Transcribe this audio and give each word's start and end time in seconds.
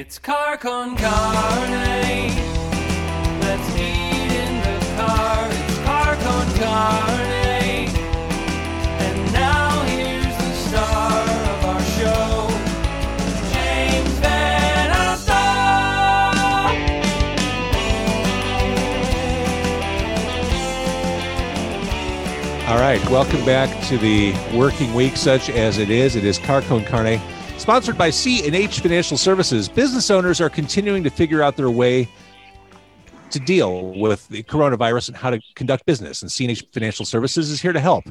It's 0.00 0.18
car 0.18 0.56
con 0.56 0.96
carne. 0.96 2.32
Let's 3.42 3.76
eat 3.76 4.32
in 4.32 4.62
the 4.62 4.78
car. 4.96 5.46
It's 5.50 5.78
car 5.80 6.16
con 6.16 6.46
carne. 6.56 7.90
And 9.04 9.32
now 9.34 9.82
here's 9.82 10.24
the 10.24 10.54
star 10.54 11.20
of 11.52 11.64
our 11.66 11.82
show, 11.82 12.48
James 13.52 14.18
Van 14.20 14.90
Alstyne. 14.90 16.78
All 22.70 22.78
right, 22.78 23.06
welcome 23.10 23.44
back 23.44 23.68
to 23.88 23.98
the 23.98 24.32
working 24.56 24.94
week, 24.94 25.18
such 25.18 25.50
as 25.50 25.76
it 25.76 25.90
is. 25.90 26.16
It 26.16 26.24
is 26.24 26.38
Car 26.38 26.62
con 26.62 26.84
carne, 26.84 27.20
sponsored 27.60 27.98
by 27.98 28.08
C 28.08 28.46
and 28.46 28.54
H 28.54 28.80
Financial 28.80 29.18
Services. 29.18 29.68
Business 29.68 30.10
owners 30.10 30.40
are 30.40 30.48
continuing 30.48 31.04
to 31.04 31.10
figure 31.10 31.42
out 31.42 31.58
their 31.58 31.70
way 31.70 32.08
to 33.30 33.38
deal 33.38 33.92
with 34.00 34.26
the 34.28 34.42
coronavirus 34.44 35.08
and 35.08 35.16
how 35.16 35.30
to 35.30 35.40
conduct 35.54 35.84
business. 35.86 36.22
And 36.22 36.32
C&H 36.32 36.66
Financial 36.72 37.04
Services 37.04 37.50
is 37.50 37.60
here 37.60 37.72
to 37.72 37.78
help. 37.78 38.04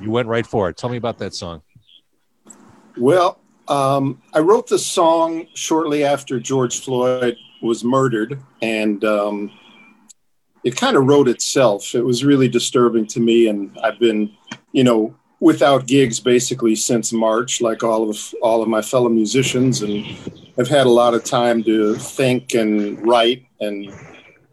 you 0.00 0.10
went 0.10 0.28
right 0.28 0.46
for 0.46 0.68
it. 0.68 0.76
Tell 0.76 0.90
me 0.90 0.96
about 0.96 1.18
that 1.18 1.34
song. 1.34 1.62
Well, 2.98 3.38
um, 3.68 4.20
I 4.34 4.40
wrote 4.40 4.66
the 4.66 4.78
song 4.78 5.46
shortly 5.54 6.02
after 6.04 6.40
George 6.40 6.80
Floyd 6.80 7.36
was 7.62 7.84
murdered, 7.84 8.40
and 8.60 9.04
um, 9.04 9.52
it 10.64 10.76
kind 10.76 10.96
of 10.96 11.06
wrote 11.06 11.28
itself. 11.28 11.94
It 11.94 12.02
was 12.02 12.24
really 12.24 12.48
disturbing 12.48 13.06
to 13.08 13.20
me, 13.20 13.46
and 13.46 13.78
I've 13.84 14.00
been, 14.00 14.32
you 14.72 14.82
know, 14.82 15.14
without 15.40 15.86
gigs 15.86 16.18
basically 16.18 16.74
since 16.74 17.12
March, 17.12 17.60
like 17.60 17.84
all 17.84 18.10
of 18.10 18.34
all 18.42 18.62
of 18.62 18.68
my 18.68 18.82
fellow 18.82 19.08
musicians, 19.08 19.82
and 19.82 20.04
I've 20.58 20.68
had 20.68 20.86
a 20.86 20.90
lot 20.90 21.14
of 21.14 21.22
time 21.22 21.62
to 21.64 21.94
think 21.94 22.54
and 22.54 23.06
write 23.06 23.46
and 23.60 23.92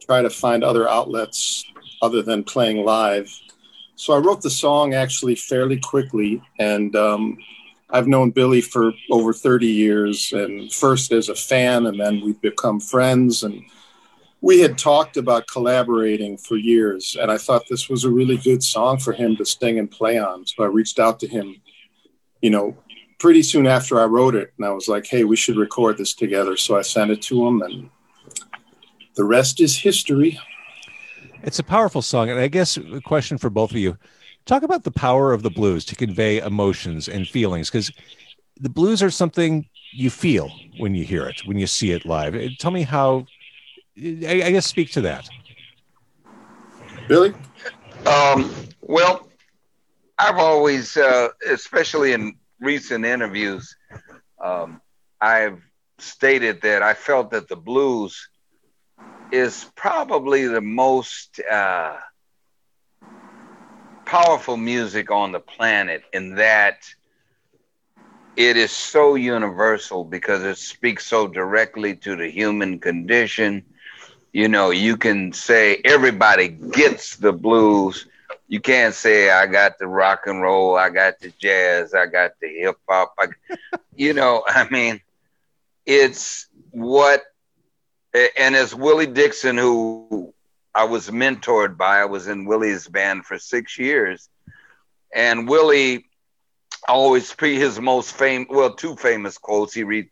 try 0.05 0.21
to 0.21 0.29
find 0.29 0.63
other 0.63 0.87
outlets 0.87 1.65
other 2.03 2.21
than 2.21 2.43
playing 2.43 2.85
live. 2.85 3.27
So 3.95 4.13
I 4.13 4.19
wrote 4.19 4.41
the 4.41 4.51
song 4.51 4.93
actually 4.93 5.35
fairly 5.35 5.79
quickly, 5.79 6.43
and 6.59 6.95
um, 6.95 7.37
I've 7.89 8.07
known 8.07 8.31
Billy 8.31 8.61
for 8.61 8.93
over 9.11 9.31
30 9.31 9.67
years, 9.67 10.33
and 10.33 10.71
first 10.71 11.11
as 11.11 11.29
a 11.29 11.35
fan, 11.35 11.85
and 11.85 11.99
then 11.99 12.21
we've 12.21 12.41
become 12.41 12.79
friends. 12.79 13.43
And 13.43 13.63
we 14.41 14.59
had 14.59 14.77
talked 14.77 15.17
about 15.17 15.47
collaborating 15.47 16.37
for 16.37 16.57
years, 16.57 17.15
and 17.19 17.31
I 17.31 17.37
thought 17.37 17.63
this 17.69 17.87
was 17.89 18.03
a 18.03 18.09
really 18.09 18.37
good 18.37 18.63
song 18.63 18.97
for 18.97 19.13
him 19.13 19.35
to 19.37 19.45
sing 19.45 19.77
and 19.79 19.89
play 19.89 20.17
on. 20.17 20.45
So 20.45 20.63
I 20.63 20.67
reached 20.67 20.99
out 20.99 21.19
to 21.21 21.27
him, 21.27 21.61
you 22.41 22.49
know, 22.49 22.75
pretty 23.19 23.43
soon 23.43 23.67
after 23.67 23.99
I 23.99 24.05
wrote 24.05 24.35
it, 24.35 24.53
and 24.57 24.65
I 24.65 24.71
was 24.71 24.87
like, 24.87 25.05
hey, 25.05 25.23
we 25.23 25.35
should 25.35 25.57
record 25.57 25.97
this 25.97 26.13
together. 26.13 26.57
So 26.57 26.77
I 26.77 26.81
sent 26.81 27.11
it 27.11 27.21
to 27.23 27.45
him, 27.45 27.61
and 27.61 27.89
the 29.15 29.23
rest 29.23 29.61
is 29.61 29.77
history. 29.77 30.39
It's 31.43 31.59
a 31.59 31.63
powerful 31.63 32.01
song. 32.01 32.29
And 32.29 32.39
I 32.39 32.47
guess 32.47 32.77
a 32.77 32.99
question 33.01 33.37
for 33.37 33.51
both 33.51 33.71
of 33.71 33.77
you 33.77 33.97
talk 34.45 34.63
about 34.63 34.83
the 34.83 34.91
power 34.91 35.33
of 35.33 35.43
the 35.43 35.49
blues 35.49 35.85
to 35.85 35.95
convey 35.95 36.39
emotions 36.39 37.07
and 37.07 37.27
feelings 37.27 37.69
because 37.69 37.91
the 38.59 38.69
blues 38.69 39.01
are 39.03 39.09
something 39.09 39.67
you 39.91 40.09
feel 40.09 40.51
when 40.77 40.95
you 40.95 41.03
hear 41.03 41.25
it, 41.25 41.41
when 41.45 41.57
you 41.57 41.67
see 41.67 41.91
it 41.91 42.05
live. 42.05 42.35
Uh, 42.35 42.49
Tell 42.59 42.71
me 42.71 42.83
how, 42.83 43.25
I, 43.97 44.43
I 44.45 44.51
guess, 44.51 44.65
speak 44.65 44.91
to 44.91 45.01
that. 45.01 45.27
Billy? 47.07 47.33
Um, 48.05 48.53
well, 48.81 49.27
I've 50.17 50.37
always, 50.37 50.95
uh, 50.97 51.29
especially 51.49 52.13
in 52.13 52.35
recent 52.59 53.05
interviews, 53.05 53.75
um, 54.43 54.81
I've 55.21 55.61
stated 55.97 56.61
that 56.61 56.81
I 56.83 56.93
felt 56.93 57.31
that 57.31 57.47
the 57.47 57.55
blues 57.55 58.29
is 59.31 59.69
probably 59.75 60.47
the 60.47 60.61
most 60.61 61.39
uh, 61.39 61.97
powerful 64.05 64.57
music 64.57 65.11
on 65.11 65.31
the 65.31 65.39
planet 65.39 66.03
in 66.13 66.35
that 66.35 66.79
it 68.35 68.57
is 68.57 68.71
so 68.71 69.15
universal 69.15 70.03
because 70.03 70.43
it 70.43 70.57
speaks 70.57 71.05
so 71.05 71.27
directly 71.27 71.95
to 71.95 72.15
the 72.15 72.29
human 72.29 72.79
condition. 72.79 73.63
You 74.31 74.47
know, 74.49 74.71
you 74.71 74.97
can 74.97 75.33
say 75.33 75.81
everybody 75.83 76.49
gets 76.49 77.17
the 77.17 77.33
blues. 77.33 78.07
You 78.47 78.59
can't 78.61 78.93
say 78.93 79.29
I 79.29 79.47
got 79.47 79.77
the 79.79 79.87
rock 79.87 80.21
and 80.27 80.41
roll, 80.41 80.75
I 80.77 80.89
got 80.89 81.19
the 81.19 81.31
jazz, 81.39 81.93
I 81.93 82.05
got 82.07 82.31
the 82.41 82.47
hip 82.47 82.77
hop. 82.89 83.13
You 83.95 84.13
know, 84.13 84.43
I 84.47 84.67
mean, 84.69 85.01
it's 85.85 86.47
what, 86.71 87.23
and 88.39 88.55
as 88.55 88.75
Willie 88.75 89.07
Dixon, 89.07 89.57
who 89.57 90.34
I 90.75 90.83
was 90.83 91.09
mentored 91.09 91.77
by, 91.77 91.99
I 91.99 92.05
was 92.05 92.27
in 92.27 92.43
Willie's 92.43 92.85
band 92.89 93.25
for 93.25 93.39
six 93.39 93.79
years, 93.79 94.29
and 95.13 95.47
Willie 95.47 96.05
always 96.89 97.33
pre 97.33 97.55
his 97.55 97.79
most 97.79 98.11
famous, 98.13 98.47
well, 98.49 98.75
two 98.75 98.97
famous 98.97 99.37
quotes. 99.37 99.73
He 99.73 99.83
read 99.83 100.09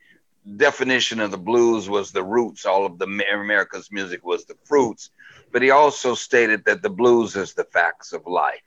definition 0.56 1.20
of 1.20 1.32
the 1.32 1.38
blues 1.38 1.90
was 1.90 2.12
the 2.12 2.24
roots. 2.24 2.66
All 2.66 2.86
of 2.86 2.98
the 2.98 3.06
America's 3.34 3.92
music 3.92 4.26
was 4.26 4.46
the 4.46 4.56
fruits, 4.64 5.10
but 5.52 5.62
he 5.62 5.70
also 5.70 6.16
stated 6.16 6.64
that 6.64 6.82
the 6.82 6.90
blues 6.90 7.36
is 7.36 7.54
the 7.54 7.66
facts 7.66 8.14
of 8.14 8.26
life, 8.26 8.62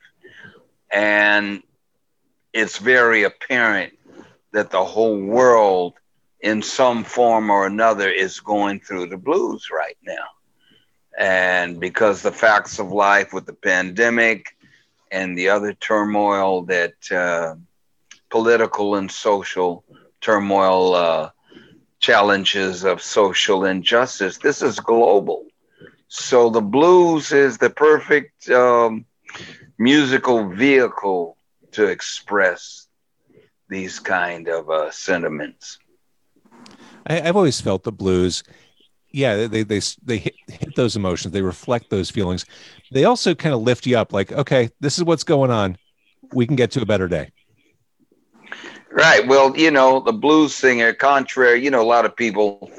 and 0.92 1.62
it's 2.52 2.76
very 2.76 3.22
apparent 3.22 3.94
that 4.52 4.70
the 4.70 4.84
whole 4.84 5.19
world, 5.19 5.94
in 6.40 6.60
some 6.60 7.04
form 7.04 7.49
or 7.49 7.66
another, 7.66 8.10
is 8.10 8.40
going 8.40 8.81
through 8.81 9.06
the 9.06 9.16
blues 9.16 9.70
right 9.72 9.96
now. 10.02 10.36
And 11.18 11.80
because 11.80 12.22
the 12.22 12.32
facts 12.32 12.78
of 12.78 12.92
life 12.92 13.32
with 13.32 13.46
the 13.46 13.54
pandemic 13.54 14.56
and 15.10 15.36
the 15.36 15.48
other 15.48 15.72
turmoil 15.72 16.62
that 16.64 16.94
uh, 17.10 17.54
political 18.30 18.96
and 18.96 19.10
social 19.10 19.84
turmoil, 20.20 20.94
uh, 20.94 21.30
challenges 22.00 22.84
of 22.84 23.00
social 23.00 23.64
injustice, 23.64 24.38
this 24.38 24.62
is 24.62 24.78
global. 24.78 25.46
So 26.08 26.50
the 26.50 26.60
blues 26.60 27.32
is 27.32 27.58
the 27.58 27.70
perfect 27.70 28.48
um, 28.50 29.06
musical 29.78 30.48
vehicle 30.48 31.36
to 31.72 31.86
express 31.86 32.86
these 33.68 33.98
kind 33.98 34.48
of 34.48 34.70
uh, 34.70 34.90
sentiments. 34.90 35.78
I, 37.06 37.20
I've 37.20 37.36
always 37.36 37.60
felt 37.60 37.82
the 37.82 37.92
blues 37.92 38.44
yeah, 39.16 39.46
they 39.46 39.62
they 39.62 39.80
they 40.04 40.18
hit, 40.18 40.34
hit 40.46 40.76
those 40.76 40.94
emotions. 40.94 41.32
They 41.32 41.40
reflect 41.40 41.88
those 41.88 42.10
feelings. 42.10 42.44
They 42.92 43.04
also 43.04 43.34
kind 43.34 43.54
of 43.54 43.62
lift 43.62 43.86
you 43.86 43.96
up. 43.96 44.12
Like, 44.12 44.30
okay, 44.30 44.68
this 44.80 44.98
is 44.98 45.04
what's 45.04 45.24
going 45.24 45.50
on. 45.50 45.78
We 46.34 46.46
can 46.46 46.54
get 46.54 46.70
to 46.72 46.82
a 46.82 46.86
better 46.86 47.08
day. 47.08 47.32
Right. 48.90 49.26
Well, 49.26 49.56
you 49.56 49.70
know, 49.70 50.00
the 50.00 50.12
blues 50.12 50.54
singer, 50.54 50.92
contrary, 50.92 51.64
you 51.64 51.70
know, 51.70 51.80
a 51.80 51.88
lot 51.88 52.04
of 52.04 52.14
people, 52.14 52.70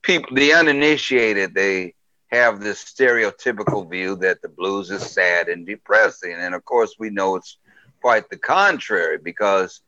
people, 0.00 0.34
the 0.34 0.54
uninitiated, 0.54 1.54
they 1.54 1.94
have 2.30 2.60
this 2.60 2.82
stereotypical 2.82 3.88
view 3.90 4.16
that 4.16 4.40
the 4.40 4.48
blues 4.48 4.90
is 4.90 5.02
sad 5.02 5.48
and 5.50 5.66
depressing. 5.66 6.32
And 6.32 6.54
of 6.54 6.64
course, 6.64 6.94
we 6.98 7.10
know 7.10 7.36
it's 7.36 7.58
quite 8.00 8.30
the 8.30 8.38
contrary 8.38 9.18
because 9.18 9.82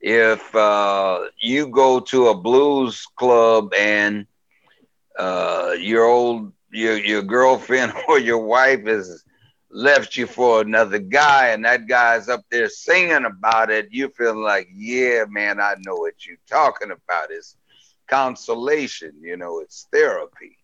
if 0.00 0.52
uh, 0.54 1.26
you 1.40 1.68
go 1.68 2.00
to 2.00 2.28
a 2.28 2.34
blues 2.34 3.06
club 3.16 3.72
and 3.74 4.26
uh, 5.18 5.74
your 5.78 6.04
old 6.04 6.52
your 6.70 6.96
your 6.98 7.22
girlfriend 7.22 7.92
or 8.08 8.18
your 8.18 8.38
wife 8.38 8.86
has 8.86 9.24
left 9.70 10.16
you 10.16 10.26
for 10.26 10.60
another 10.60 10.98
guy 10.98 11.48
and 11.48 11.64
that 11.64 11.88
guy's 11.88 12.28
up 12.28 12.42
there 12.50 12.68
singing 12.68 13.24
about 13.24 13.70
it, 13.70 13.88
you 13.90 14.08
feel 14.08 14.40
like, 14.40 14.68
yeah, 14.72 15.24
man, 15.28 15.60
I 15.60 15.74
know 15.84 15.96
what 15.96 16.24
you're 16.24 16.36
talking 16.48 16.92
about. 16.92 17.30
It's 17.30 17.56
consolation, 18.06 19.12
you 19.20 19.36
know, 19.36 19.58
it's 19.58 19.88
therapy. 19.92 20.56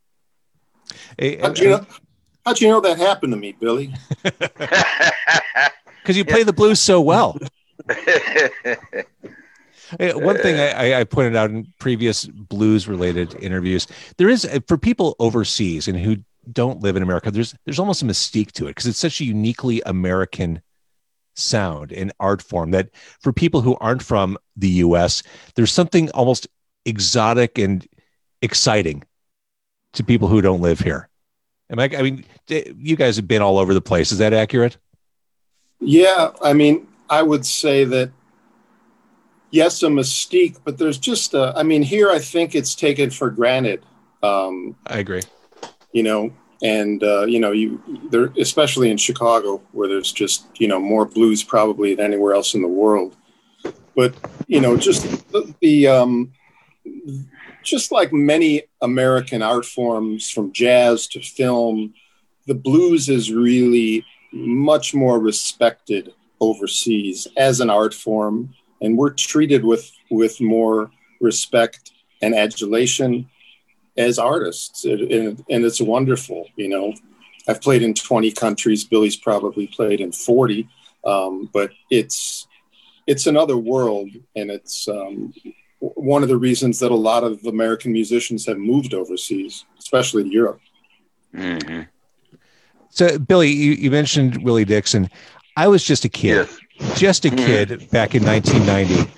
Hey, 1.18 1.38
how'd, 1.38 1.58
you 1.58 1.70
know, 1.70 1.86
how'd 2.46 2.60
you 2.60 2.68
know 2.68 2.80
that 2.80 2.98
happened 2.98 3.32
to 3.32 3.36
me, 3.36 3.52
Billy? 3.52 3.92
Because 6.02 6.16
you 6.16 6.24
play 6.24 6.42
the 6.42 6.52
blues 6.52 6.80
so 6.80 7.00
well. 7.00 7.38
Uh, 9.98 10.12
one 10.12 10.36
thing 10.38 10.58
I, 10.60 11.00
I, 11.00 11.04
pointed 11.04 11.36
out 11.36 11.50
in 11.50 11.66
previous 11.78 12.26
blues 12.26 12.86
related 12.86 13.34
interviews, 13.42 13.86
there 14.18 14.28
is 14.28 14.44
uh, 14.44 14.60
for 14.68 14.78
people 14.78 15.16
overseas 15.18 15.88
and 15.88 15.98
who 15.98 16.18
don't 16.52 16.80
live 16.80 16.96
in 16.96 17.02
America, 17.02 17.30
there's 17.30 17.54
there's 17.64 17.78
almost 17.78 18.02
a 18.02 18.04
mystique 18.04 18.52
to 18.52 18.66
it 18.66 18.70
because 18.70 18.86
it's 18.86 18.98
such 18.98 19.20
a 19.20 19.24
uniquely 19.24 19.82
American 19.86 20.62
sound 21.34 21.92
and 21.92 22.12
art 22.20 22.42
form 22.42 22.72
that 22.72 22.90
for 23.20 23.32
people 23.32 23.60
who 23.60 23.76
aren't 23.80 24.02
from 24.02 24.36
the 24.56 24.68
US, 24.68 25.22
there's 25.54 25.72
something 25.72 26.10
almost 26.10 26.46
exotic 26.84 27.58
and 27.58 27.86
exciting 28.42 29.04
to 29.92 30.04
people 30.04 30.28
who 30.28 30.40
don't 30.40 30.60
live 30.60 30.80
here. 30.80 31.08
Am 31.70 31.78
I 31.78 31.90
I 31.96 32.02
mean 32.02 32.24
you 32.48 32.96
guys 32.96 33.16
have 33.16 33.28
been 33.28 33.42
all 33.42 33.58
over 33.58 33.74
the 33.74 33.80
place. 33.80 34.12
Is 34.12 34.18
that 34.18 34.32
accurate? 34.32 34.76
Yeah, 35.80 36.32
I 36.42 36.52
mean, 36.52 36.86
I 37.08 37.22
would 37.22 37.46
say 37.46 37.84
that 37.84 38.10
yes, 39.50 39.82
a 39.82 39.86
mystique, 39.86 40.58
but 40.64 40.78
there's 40.78 40.98
just 40.98 41.34
a, 41.34 41.52
I 41.56 41.62
mean, 41.62 41.82
here 41.82 42.10
I 42.10 42.18
think 42.18 42.54
it's 42.54 42.74
taken 42.74 43.10
for 43.10 43.30
granted. 43.30 43.84
Um, 44.22 44.76
I 44.86 44.98
agree. 44.98 45.22
You 45.92 46.02
know, 46.02 46.32
and 46.62 47.02
uh, 47.02 47.26
you 47.26 47.40
know, 47.40 47.52
you 47.52 47.82
there, 48.10 48.32
especially 48.38 48.90
in 48.90 48.96
Chicago, 48.96 49.62
where 49.72 49.88
there's 49.88 50.12
just 50.12 50.46
you 50.60 50.68
know 50.68 50.78
more 50.78 51.04
blues 51.04 51.42
probably 51.42 51.94
than 51.94 52.06
anywhere 52.06 52.34
else 52.34 52.54
in 52.54 52.62
the 52.62 52.68
world. 52.68 53.16
But 53.96 54.14
you 54.46 54.60
know, 54.60 54.76
just 54.76 55.02
the, 55.32 55.52
the 55.60 55.88
um, 55.88 56.32
just 57.62 57.92
like 57.92 58.12
many 58.12 58.64
American 58.80 59.42
art 59.42 59.64
forms, 59.64 60.30
from 60.30 60.52
jazz 60.52 61.06
to 61.08 61.20
film, 61.20 61.94
the 62.46 62.54
blues 62.54 63.08
is 63.08 63.32
really 63.32 64.04
much 64.32 64.94
more 64.94 65.18
respected 65.18 66.12
overseas 66.40 67.26
as 67.36 67.60
an 67.60 67.68
art 67.68 67.92
form 67.92 68.54
and 68.80 68.96
we're 68.96 69.10
treated 69.10 69.64
with 69.64 69.90
with 70.10 70.40
more 70.40 70.90
respect 71.20 71.92
and 72.22 72.34
adulation 72.34 73.28
as 73.96 74.18
artists. 74.18 74.84
And, 74.84 75.44
and 75.50 75.64
it's 75.64 75.80
wonderful 75.80 76.46
you 76.56 76.68
know. 76.68 76.94
I've 77.48 77.62
played 77.62 77.82
in 77.82 77.94
20 77.94 78.30
countries. 78.32 78.84
Billy's 78.84 79.16
probably 79.16 79.66
played 79.66 80.00
in 80.00 80.12
40 80.12 80.68
um, 81.04 81.48
but 81.52 81.70
it's 81.90 82.46
it's 83.06 83.26
another 83.26 83.56
world 83.56 84.10
and 84.36 84.50
it's 84.50 84.86
um, 84.88 85.32
one 85.80 86.22
of 86.22 86.28
the 86.28 86.36
reasons 86.36 86.78
that 86.80 86.90
a 86.90 86.96
lot 86.96 87.24
of 87.24 87.44
american 87.46 87.92
musicians 87.92 88.46
have 88.46 88.58
moved 88.58 88.94
overseas 88.94 89.64
especially 89.78 90.24
to 90.24 90.30
europe. 90.30 90.60
Mm-hmm. 91.34 91.82
so 92.90 93.18
billy 93.18 93.50
you, 93.50 93.72
you 93.72 93.90
mentioned 93.90 94.42
willie 94.42 94.64
dixon. 94.64 95.08
I 95.56 95.68
was 95.68 95.84
just 95.84 96.04
a 96.04 96.08
kid. 96.08 96.48
Yes 96.48 96.58
just 96.94 97.24
a 97.24 97.28
mm-hmm. 97.28 97.36
kid 97.36 97.90
back 97.90 98.14
in 98.14 98.24
1990. 98.24 99.10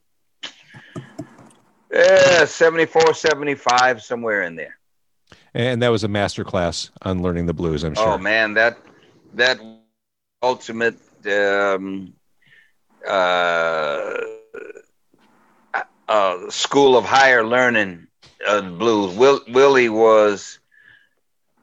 uh, 1.95 2.47
74, 2.47 3.15
75, 3.15 4.03
somewhere 4.03 4.43
in 4.43 4.57
there. 4.57 4.79
And 5.53 5.83
that 5.83 5.89
was 5.89 6.05
a 6.05 6.09
master 6.09 6.45
class 6.45 6.91
on 7.03 7.23
learning 7.23 7.47
the 7.47 7.55
blues, 7.55 7.85
I'm 7.85 7.95
sure. 7.95 8.09
Oh, 8.09 8.19
man. 8.19 8.55
That, 8.55 8.79
that 9.35 9.61
ultimate 10.45 10.97
um, 11.27 12.15
uh, 13.09 14.15
uh, 16.09 16.51
school 16.51 16.97
of 16.97 17.05
higher 17.05 17.45
learning 17.45 18.07
uh, 18.47 18.61
blues. 18.63 19.17
Will, 19.17 19.41
Willie 19.49 19.89
was, 19.89 20.59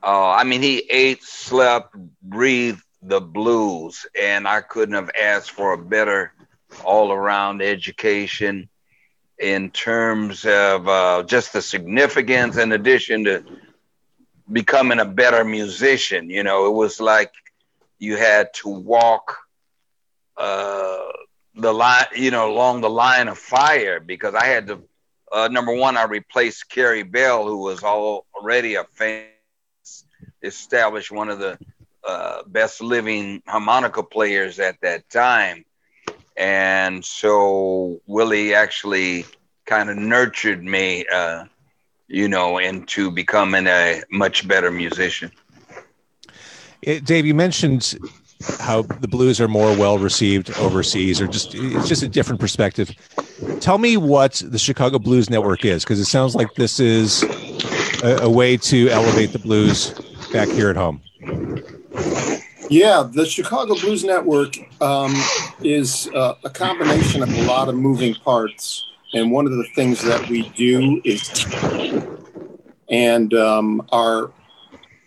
uh, 0.03 0.29
I 0.31 0.43
mean, 0.43 0.61
he 0.61 0.83
ate, 0.89 1.23
slept, 1.23 1.95
breathed 2.21 2.83
the 3.01 3.21
blues, 3.21 4.05
and 4.19 4.47
I 4.47 4.61
couldn't 4.61 4.95
have 4.95 5.11
asked 5.19 5.51
for 5.51 5.73
a 5.73 5.77
better 5.77 6.33
all 6.83 7.11
around 7.11 7.61
education 7.61 8.69
in 9.39 9.69
terms 9.71 10.45
of 10.45 10.87
uh, 10.87 11.23
just 11.23 11.53
the 11.53 11.61
significance 11.61 12.57
in 12.57 12.71
addition 12.71 13.25
to 13.25 13.43
becoming 14.51 14.99
a 14.99 15.05
better 15.05 15.43
musician. 15.43 16.29
You 16.29 16.43
know, 16.43 16.67
it 16.67 16.73
was 16.73 16.99
like 16.99 17.31
you 18.01 18.17
had 18.17 18.51
to 18.55 18.67
walk 18.67 19.37
uh, 20.35 20.97
the 21.55 21.71
line, 21.71 22.07
you 22.15 22.31
know, 22.31 22.51
along 22.51 22.81
the 22.81 22.89
line 22.89 23.27
of 23.27 23.37
fire 23.37 23.99
because 23.99 24.33
I 24.33 24.45
had 24.45 24.67
to. 24.67 24.81
Uh, 25.31 25.47
number 25.49 25.73
one, 25.73 25.95
I 25.95 26.03
replaced 26.05 26.69
Carey 26.69 27.03
Bell, 27.03 27.45
who 27.45 27.59
was 27.59 27.83
already 27.83 28.75
a 28.75 28.83
famous, 28.85 29.29
established 30.41 31.11
one 31.11 31.29
of 31.29 31.39
the 31.39 31.59
uh, 32.05 32.41
best 32.47 32.81
living 32.81 33.43
harmonica 33.47 34.03
players 34.03 34.59
at 34.59 34.81
that 34.81 35.07
time, 35.09 35.63
and 36.35 37.05
so 37.05 38.01
Willie 38.07 38.55
actually 38.55 39.25
kind 39.65 39.89
of 39.89 39.97
nurtured 39.97 40.63
me, 40.63 41.05
uh, 41.05 41.45
you 42.07 42.27
know, 42.27 42.57
into 42.57 43.11
becoming 43.11 43.67
a 43.67 44.01
much 44.11 44.47
better 44.47 44.71
musician. 44.71 45.31
It, 46.81 47.05
Dave, 47.05 47.25
you 47.25 47.35
mentioned 47.35 47.97
how 48.59 48.81
the 48.81 49.07
blues 49.07 49.39
are 49.39 49.47
more 49.47 49.75
well 49.77 49.99
received 49.99 50.55
overseas, 50.57 51.21
or 51.21 51.27
just 51.27 51.53
it's 51.53 51.87
just 51.87 52.03
a 52.03 52.07
different 52.07 52.39
perspective. 52.39 52.91
Tell 53.59 53.77
me 53.77 53.97
what 53.97 54.41
the 54.45 54.57
Chicago 54.57 54.97
Blues 54.97 55.29
Network 55.29 55.63
is, 55.63 55.83
because 55.83 55.99
it 55.99 56.05
sounds 56.05 56.35
like 56.35 56.53
this 56.55 56.79
is 56.79 57.23
a, 58.03 58.21
a, 58.23 58.29
way 58.29 58.57
to 58.57 58.89
elevate 58.89 59.31
the 59.31 59.39
blues 59.39 59.93
back 60.33 60.47
here 60.47 60.69
at 60.69 60.75
home. 60.75 61.01
Yeah, 62.69 63.07
the 63.11 63.25
Chicago 63.25 63.75
Blues 63.75 64.03
Network 64.03 64.55
um, 64.81 65.13
is 65.61 66.09
uh, 66.15 66.35
a 66.43 66.49
combination 66.49 67.21
of 67.21 67.29
a 67.29 67.41
lot 67.43 67.69
of 67.69 67.75
moving 67.75 68.15
parts, 68.15 68.87
and 69.13 69.31
one 69.31 69.45
of 69.45 69.51
the 69.51 69.67
things 69.75 70.01
that 70.03 70.27
we 70.29 70.49
do 70.49 71.01
is, 71.03 71.45
and 72.89 73.33
um, 73.35 73.87
our 73.91 74.31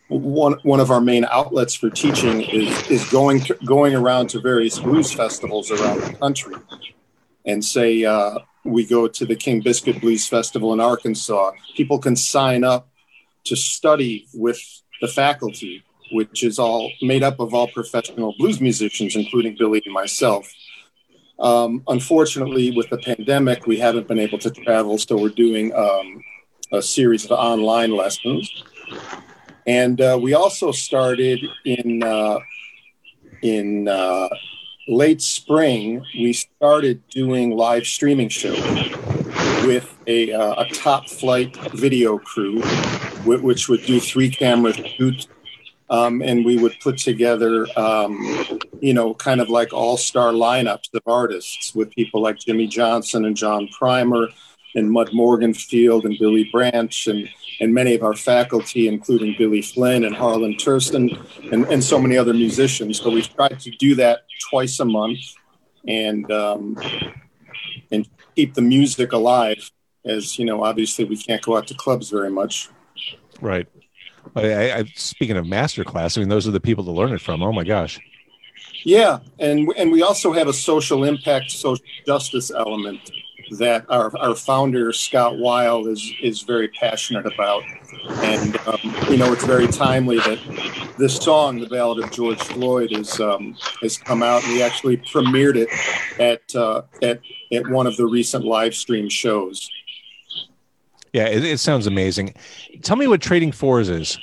one 0.09 0.55
one 0.63 0.81
of 0.81 0.91
our 0.91 1.01
main 1.01 1.25
outlets 1.25 1.75
for 1.75 1.91
teaching 1.91 2.43
is 2.43 2.91
is 2.91 3.11
going 3.11 3.41
to, 3.41 3.55
going 3.65 3.95
around 3.95 4.29
to 4.31 4.41
various 4.41 4.79
blues 4.79 5.13
festivals 5.13 5.71
around 5.71 6.01
the 6.01 6.15
country, 6.15 6.57
and 7.47 7.65
say 7.65 8.05
uh, 8.05 8.39
we 8.65 8.87
go 8.87 9.09
to 9.09 9.25
the 9.25 9.37
King 9.37 9.61
Biscuit 9.61 10.01
Blues 10.01 10.29
Festival 10.29 10.73
in 10.73 10.81
Arkansas. 10.81 11.53
People 11.77 11.99
can 11.99 12.17
sign 12.17 12.65
up 12.65 12.89
to 13.45 13.57
study 13.57 14.27
with 14.35 14.61
the 15.01 15.09
faculty, 15.09 15.83
which 16.13 16.45
is 16.45 16.59
all 16.59 16.91
made 17.03 17.23
up 17.23 17.41
of 17.41 17.55
all 17.55 17.69
professional 17.69 18.35
blues 18.39 18.61
musicians, 18.61 19.17
including 19.17 19.57
Billy 19.59 19.83
and 19.85 19.95
myself. 19.95 20.51
Um, 21.39 21.83
unfortunately, 21.89 22.71
with 22.71 22.89
the 22.91 22.99
pandemic, 22.99 23.67
we 23.67 23.79
haven't 23.79 24.07
been 24.07 24.21
able 24.21 24.39
to 24.39 24.51
travel, 24.51 24.99
so 24.99 25.17
we're 25.17 25.31
doing 25.31 25.75
um, 25.75 26.23
a 26.73 26.81
series 26.81 27.25
of 27.25 27.33
online 27.33 27.91
lessons. 27.91 28.65
And 29.67 30.01
uh, 30.01 30.19
we 30.21 30.35
also 30.35 30.73
started 30.73 31.41
in 31.65 32.03
uh, 32.03 32.39
in 33.43 33.89
uh, 33.89 34.29
late 34.89 35.23
spring. 35.23 36.05
We 36.15 36.33
started 36.33 37.07
doing 37.09 37.57
live 37.57 37.87
streaming 37.87 38.29
shows 38.29 38.61
with 39.67 39.97
a, 40.07 40.33
uh, 40.33 40.63
a 40.63 40.69
top 40.69 41.09
flight 41.09 41.57
video 41.73 42.19
crew, 42.19 42.61
which 43.25 43.69
would 43.69 43.85
do 43.87 44.01
three 44.01 44.31
camera 44.31 44.75
shoots 44.75 45.29
um, 45.91 46.23
and 46.23 46.45
we 46.45 46.57
would 46.57 46.79
put 46.81 46.99
together, 46.99 47.67
um, 47.79 48.61
you 48.81 48.95
know, 48.95 49.15
kind 49.15 49.41
of 49.41 49.49
like 49.49 49.73
all 49.73 49.97
star 49.97 50.33
lineups 50.33 50.93
of 50.95 51.03
artists 51.07 51.75
with 51.75 51.91
people 51.91 52.23
like 52.23 52.39
Jimmy 52.39 52.67
Johnson 52.67 53.25
and 53.25 53.37
John 53.37 53.69
Primer 53.69 54.29
and 54.75 54.91
Mud 54.91 55.11
Morganfield 55.11 56.05
and 56.05 56.19
Billy 56.19 56.49
Branch 56.53 57.07
and, 57.07 57.29
and 57.61 57.73
many 57.73 57.95
of 57.95 58.03
our 58.03 58.15
faculty, 58.15 58.89
including 58.89 59.35
Billy 59.39 59.63
Flynn 59.63 60.05
and 60.05 60.15
Harlan 60.15 60.55
Terson 60.55 61.17
and, 61.53 61.65
and 61.67 61.83
so 61.83 61.99
many 61.99 62.17
other 62.17 62.35
musicians. 62.35 63.01
So 63.01 63.11
we've 63.11 63.33
tried 63.35 63.61
to 63.61 63.71
do 63.71 63.95
that 63.97 64.23
twice 64.51 64.81
a 64.81 64.85
month 64.85 65.21
and, 65.87 66.31
um, 66.33 66.77
and 67.91 68.09
keep 68.35 68.55
the 68.55 68.63
music 68.63 69.13
alive 69.13 69.71
as, 70.05 70.39
you 70.39 70.45
know, 70.45 70.65
obviously 70.65 71.05
we 71.05 71.17
can't 71.17 71.43
go 71.43 71.57
out 71.57 71.67
to 71.69 71.75
clubs 71.75 72.11
very 72.11 72.31
much. 72.31 72.69
Right. 73.41 73.67
I, 74.37 74.73
I, 74.73 74.85
speaking 74.97 75.37
of 75.37 75.47
master 75.47 75.85
class, 75.85 76.17
I 76.17 76.21
mean, 76.21 76.29
those 76.29 76.49
are 76.49 76.51
the 76.51 76.61
people 76.61 76.85
to 76.85 76.91
learn 76.91 77.13
it 77.13 77.21
from. 77.21 77.43
Oh 77.43 77.53
my 77.53 77.65
gosh. 77.65 78.01
Yeah, 78.85 79.21
and 79.39 79.73
and 79.79 79.91
we 79.91 80.03
also 80.03 80.33
have 80.33 80.47
a 80.47 80.53
social 80.53 81.05
impact, 81.05 81.51
social 81.51 81.85
justice 82.07 82.51
element 82.51 83.11
that 83.59 83.85
our, 83.89 84.11
our 84.19 84.35
founder 84.35 84.93
Scott 84.93 85.39
Weil 85.39 85.87
is 85.87 86.13
is 86.23 86.43
very 86.43 86.69
passionate 86.69 87.27
about, 87.27 87.63
and 88.09 88.57
um, 88.67 88.79
you 89.11 89.17
know 89.17 89.33
it's 89.33 89.45
very 89.45 89.69
timely 89.69 90.19
that 90.19 90.93
this 90.99 91.17
song, 91.17 91.61
"The 91.61 91.67
Ballad 91.67 92.05
of 92.05 92.11
George 92.11 92.41
Floyd," 92.43 92.93
is 92.93 93.21
um, 93.21 93.57
has 93.83 93.99
come 93.99 94.23
out. 94.23 94.45
and 94.45 94.53
We 94.53 94.63
actually 94.63 94.99
premiered 94.99 95.57
it 95.57 95.69
at 96.21 96.55
uh, 96.55 96.83
at 97.03 97.21
at 97.53 97.69
one 97.69 97.87
of 97.87 97.97
the 97.97 98.07
recent 98.07 98.45
live 98.45 98.75
stream 98.75 99.09
shows. 99.09 99.71
Yeah, 101.13 101.27
it, 101.27 101.45
it 101.45 101.61
sounds 101.61 101.87
amazing. 101.87 102.35
Tell 102.83 102.97
me 102.97 103.07
what 103.07 103.23
Trading 103.23 103.53
Fours 103.53 103.89
is. 103.89 104.19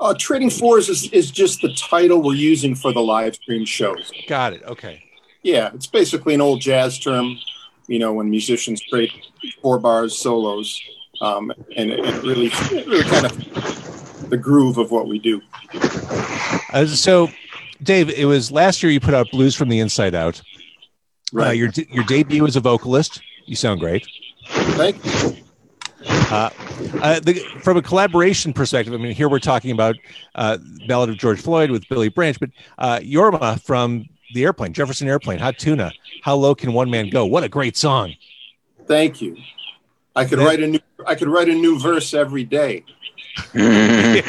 Uh, 0.00 0.14
Trading 0.18 0.50
Fours 0.50 0.88
is, 0.88 1.10
is 1.12 1.30
just 1.30 1.60
the 1.60 1.72
title 1.74 2.22
we're 2.22 2.34
using 2.34 2.74
for 2.74 2.92
the 2.92 3.00
live 3.00 3.34
stream 3.34 3.64
shows. 3.66 4.10
Got 4.26 4.54
it. 4.54 4.62
Okay. 4.64 5.04
Yeah, 5.42 5.70
it's 5.74 5.86
basically 5.86 6.34
an 6.34 6.40
old 6.40 6.60
jazz 6.60 6.98
term, 6.98 7.36
you 7.90 7.98
know, 7.98 8.12
when 8.12 8.30
musicians 8.30 8.80
trade 8.80 9.10
four 9.60 9.78
bars 9.80 10.16
solos. 10.16 10.80
Um, 11.20 11.52
and 11.76 11.90
it, 11.90 11.98
it 11.98 12.22
really, 12.22 12.46
it 12.46 12.86
really 12.86 13.04
kind 13.04 13.26
of 13.26 14.30
the 14.30 14.36
groove 14.38 14.78
of 14.78 14.92
what 14.92 15.08
we 15.08 15.18
do. 15.18 15.42
Uh, 16.72 16.86
so, 16.86 17.28
Dave, 17.82 18.08
it 18.08 18.26
was 18.26 18.52
last 18.52 18.82
year 18.82 18.92
you 18.92 19.00
put 19.00 19.12
out 19.12 19.28
Blues 19.32 19.56
from 19.56 19.68
the 19.68 19.80
Inside 19.80 20.14
Out. 20.14 20.40
Uh, 20.40 20.42
right. 21.32 21.48
Uh, 21.48 21.50
your 21.50 21.70
your 21.90 22.04
debut 22.04 22.46
as 22.46 22.54
a 22.54 22.60
vocalist. 22.60 23.20
You 23.44 23.56
sound 23.56 23.80
great. 23.80 24.06
Thank 24.46 25.04
you. 25.04 25.36
Uh, 26.06 26.50
uh, 27.02 27.20
the, 27.20 27.34
from 27.62 27.76
a 27.76 27.82
collaboration 27.82 28.52
perspective, 28.52 28.94
I 28.94 28.98
mean, 28.98 29.12
here 29.12 29.28
we're 29.28 29.40
talking 29.40 29.72
about 29.72 29.96
uh, 30.36 30.58
Ballad 30.86 31.10
of 31.10 31.18
George 31.18 31.40
Floyd 31.40 31.70
with 31.70 31.86
Billy 31.88 32.08
Branch, 32.08 32.38
but 32.38 32.50
uh, 32.78 33.00
Jorma 33.00 33.60
from 33.60 34.06
the 34.32 34.44
airplane, 34.44 34.72
Jefferson 34.72 35.08
Airplane, 35.08 35.40
Hot 35.40 35.58
Tuna, 35.58 35.90
How 36.22 36.36
Low 36.36 36.54
Can 36.54 36.72
One 36.72 36.90
Man 36.90 37.10
Go? 37.10 37.26
What 37.26 37.44
a 37.44 37.48
great 37.48 37.76
song. 37.76 38.14
Thank 38.86 39.20
you. 39.20 39.36
I 40.16 40.24
could 40.24 40.38
that, 40.38 40.46
write 40.46 40.60
a 40.60 40.66
new 40.66 40.80
I 41.06 41.14
could 41.14 41.28
write 41.28 41.48
a 41.48 41.54
new 41.54 41.78
verse 41.78 42.12
every 42.14 42.44
day. 42.44 42.84
every 43.54 44.22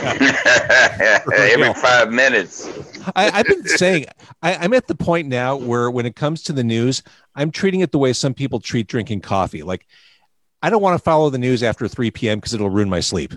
five 1.74 2.12
minutes. 2.12 2.69
I, 3.15 3.31
have 3.31 3.48
been 3.48 3.65
saying 3.65 4.05
I, 4.41 4.55
I'm 4.55 4.74
at 4.74 4.88
the 4.88 4.95
point 4.95 5.27
now 5.27 5.55
where 5.55 5.89
when 5.89 6.05
it 6.05 6.15
comes 6.15 6.43
to 6.43 6.53
the 6.53 6.63
news, 6.63 7.01
I'm 7.36 7.51
treating 7.51 7.79
it 7.81 7.91
the 7.91 7.98
way 7.98 8.13
some 8.13 8.33
people 8.33 8.60
treat 8.60 8.88
drinking 8.88 9.21
coffee. 9.21 9.63
Like 9.63 9.88
I 10.62 10.69
don't 10.69 10.81
want 10.81 10.98
to 10.98 11.03
follow 11.03 11.29
the 11.29 11.39
news 11.39 11.63
after 11.63 11.88
3 11.88 12.12
p.m. 12.12 12.38
because 12.38 12.53
it'll 12.53 12.69
ruin 12.69 12.89
my 12.89 13.00
sleep. 13.00 13.33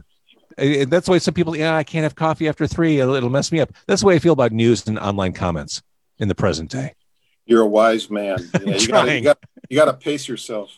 And 0.58 0.90
That's 0.90 1.08
why 1.08 1.18
some 1.18 1.34
people, 1.34 1.56
yeah, 1.56 1.76
I 1.76 1.84
can't 1.84 2.02
have 2.02 2.14
coffee 2.14 2.48
after 2.48 2.66
three. 2.66 3.00
It'll, 3.00 3.14
it'll 3.14 3.30
mess 3.30 3.50
me 3.50 3.60
up. 3.60 3.72
That's 3.86 4.02
the 4.02 4.06
way 4.06 4.14
I 4.14 4.18
feel 4.18 4.32
about 4.32 4.52
news 4.52 4.86
and 4.86 4.98
online 4.98 5.32
comments 5.32 5.82
in 6.18 6.28
the 6.28 6.34
present 6.34 6.70
day. 6.70 6.94
You're 7.46 7.62
a 7.62 7.66
wise 7.66 8.10
man. 8.10 8.38
Yeah, 8.64 8.76
you, 8.76 8.88
gotta, 8.88 9.14
you, 9.14 9.20
gotta, 9.22 9.40
you 9.68 9.76
gotta 9.76 9.92
pace 9.92 10.28
yourself. 10.28 10.70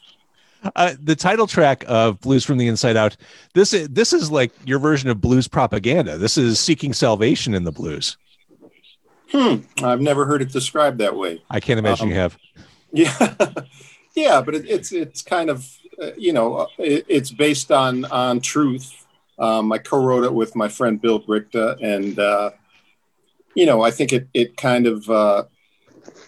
Uh, 0.75 0.95
the 1.01 1.15
title 1.15 1.47
track 1.47 1.85
of 1.87 2.21
Blues 2.21 2.45
from 2.45 2.59
the 2.59 2.67
Inside 2.67 2.97
Out. 2.97 3.17
This 3.55 3.73
is 3.73 3.89
this 3.89 4.13
is 4.13 4.31
like 4.31 4.53
your 4.65 4.79
version 4.79 5.09
of 5.11 5.21
blues 5.21 5.47
propaganda. 5.47 6.19
This 6.19 6.37
is 6.37 6.59
seeking 6.59 6.93
salvation 6.93 7.55
in 7.55 7.65
the 7.65 7.73
blues. 7.73 8.17
Hmm. 9.31 9.57
I've 9.83 10.01
never 10.01 10.25
heard 10.25 10.43
it 10.43 10.51
described 10.51 10.99
that 10.99 11.15
way. 11.15 11.43
I 11.51 11.61
can't 11.61 11.79
imagine 11.79 12.05
um, 12.05 12.11
you 12.11 12.17
have. 12.17 12.37
Yeah, 12.93 13.35
yeah, 14.15 14.41
but 14.41 14.55
it, 14.55 14.65
it's 14.71 14.91
it's 14.91 15.21
kind 15.21 15.51
of 15.51 15.69
uh, 16.01 16.11
you 16.17 16.33
know, 16.33 16.57
uh, 16.57 16.67
it, 16.79 17.05
it's 17.09 17.31
based 17.31 17.71
on 17.71 18.05
on 18.07 18.41
truth. 18.41 19.07
Um, 19.39 19.71
I 19.73 19.79
co-wrote 19.79 20.25
it 20.25 20.33
with 20.33 20.57
my 20.57 20.69
friend 20.69 21.01
Bill 21.01 21.21
Brichta, 21.21 21.77
and 21.83 22.19
uh, 22.19 22.51
you 23.55 23.67
know, 23.67 23.83
I 23.83 23.91
think 23.91 24.13
it 24.13 24.29
it 24.35 24.57
kind 24.57 24.87
of 24.87 25.09
uh, 25.11 25.45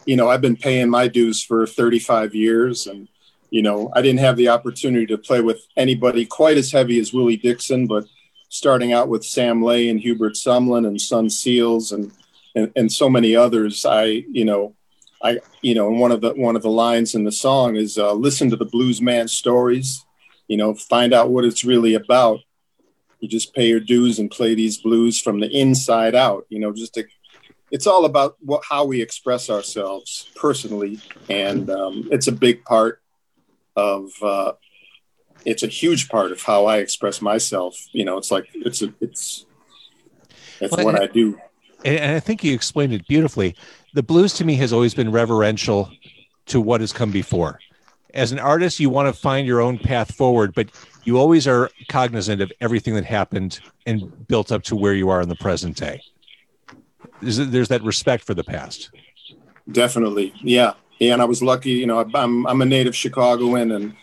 you 0.08 0.16
know 0.16 0.30
I've 0.30 0.40
been 0.40 0.56
paying 0.56 0.88
my 0.88 1.06
dues 1.06 1.42
for 1.42 1.66
35 1.66 2.34
years, 2.34 2.86
and 2.86 3.08
you 3.50 3.60
know 3.60 3.92
I 3.94 4.00
didn't 4.00 4.20
have 4.20 4.38
the 4.38 4.48
opportunity 4.48 5.04
to 5.06 5.18
play 5.18 5.42
with 5.42 5.60
anybody 5.76 6.24
quite 6.24 6.56
as 6.56 6.72
heavy 6.72 6.98
as 6.98 7.12
Willie 7.12 7.36
Dixon, 7.36 7.86
but 7.86 8.06
starting 8.48 8.94
out 8.94 9.08
with 9.08 9.22
Sam 9.22 9.62
Lay 9.62 9.90
and 9.90 10.00
Hubert 10.00 10.32
Sumlin 10.32 10.86
and 10.86 10.98
Son 10.98 11.28
Seals 11.28 11.92
and, 11.92 12.10
and 12.54 12.72
and 12.74 12.90
so 12.90 13.10
many 13.10 13.36
others, 13.36 13.84
I 13.84 14.24
you 14.32 14.46
know 14.46 14.74
I, 15.22 15.40
you 15.60 15.74
know, 15.74 15.88
and 15.88 16.00
one 16.00 16.12
of 16.12 16.22
the 16.22 16.30
one 16.30 16.56
of 16.56 16.62
the 16.62 16.70
lines 16.70 17.14
in 17.14 17.24
the 17.24 17.32
song 17.32 17.76
is 17.76 17.98
uh, 17.98 18.14
"Listen 18.14 18.48
to 18.50 18.56
the 18.56 18.64
blues 18.64 19.02
man 19.02 19.28
stories." 19.28 20.04
You 20.46 20.56
know, 20.56 20.74
find 20.74 21.12
out 21.12 21.30
what 21.30 21.44
it's 21.44 21.64
really 21.64 21.94
about. 21.94 22.40
You 23.20 23.28
just 23.28 23.54
pay 23.54 23.68
your 23.68 23.80
dues 23.80 24.18
and 24.18 24.30
play 24.30 24.54
these 24.54 24.78
blues 24.78 25.20
from 25.20 25.40
the 25.40 25.50
inside 25.50 26.14
out. 26.14 26.46
You 26.48 26.60
know, 26.60 26.72
just 26.72 26.94
to, 26.94 27.04
it's 27.70 27.86
all 27.86 28.04
about 28.04 28.36
what 28.40 28.62
how 28.68 28.84
we 28.84 29.02
express 29.02 29.50
ourselves 29.50 30.30
personally, 30.36 31.00
and 31.28 31.68
um, 31.70 32.08
it's 32.10 32.26
a 32.26 32.32
big 32.32 32.64
part 32.64 33.02
of. 33.76 34.10
Uh, 34.22 34.52
it's 35.44 35.62
a 35.62 35.68
huge 35.68 36.08
part 36.08 36.32
of 36.32 36.42
how 36.42 36.66
I 36.66 36.78
express 36.78 37.22
myself. 37.22 37.76
You 37.92 38.04
know, 38.04 38.18
it's 38.18 38.30
like 38.30 38.48
it's 38.54 38.82
a 38.82 38.92
it's 39.00 39.46
it's 40.60 40.76
well, 40.76 40.84
what 40.84 41.00
I 41.00 41.06
do. 41.06 41.38
And 41.84 42.16
I 42.16 42.20
think 42.20 42.42
you 42.42 42.52
explained 42.54 42.92
it 42.92 43.06
beautifully 43.06 43.54
the 43.94 44.02
blues 44.02 44.32
to 44.34 44.44
me 44.44 44.54
has 44.56 44.72
always 44.72 44.94
been 44.94 45.10
reverential 45.10 45.90
to 46.46 46.60
what 46.60 46.80
has 46.80 46.92
come 46.92 47.10
before. 47.10 47.58
As 48.14 48.32
an 48.32 48.38
artist, 48.38 48.80
you 48.80 48.90
want 48.90 49.12
to 49.12 49.18
find 49.18 49.46
your 49.46 49.60
own 49.60 49.78
path 49.78 50.14
forward, 50.14 50.54
but 50.54 50.70
you 51.04 51.18
always 51.18 51.46
are 51.46 51.70
cognizant 51.88 52.40
of 52.40 52.52
everything 52.60 52.94
that 52.94 53.04
happened 53.04 53.60
and 53.86 54.26
built 54.28 54.50
up 54.50 54.62
to 54.64 54.76
where 54.76 54.94
you 54.94 55.08
are 55.08 55.20
in 55.20 55.28
the 55.28 55.36
present 55.36 55.76
day. 55.76 56.00
There's, 57.20 57.36
there's 57.36 57.68
that 57.68 57.82
respect 57.82 58.24
for 58.24 58.34
the 58.34 58.44
past. 58.44 58.90
Definitely, 59.70 60.32
yeah. 60.40 60.74
yeah. 60.98 61.12
And 61.12 61.22
I 61.22 61.24
was 61.24 61.42
lucky, 61.42 61.72
you 61.72 61.86
know. 61.86 61.98
I'm 62.14 62.46
I'm 62.46 62.62
a 62.62 62.64
native 62.64 62.96
Chicagoan, 62.96 63.72
and 63.72 63.94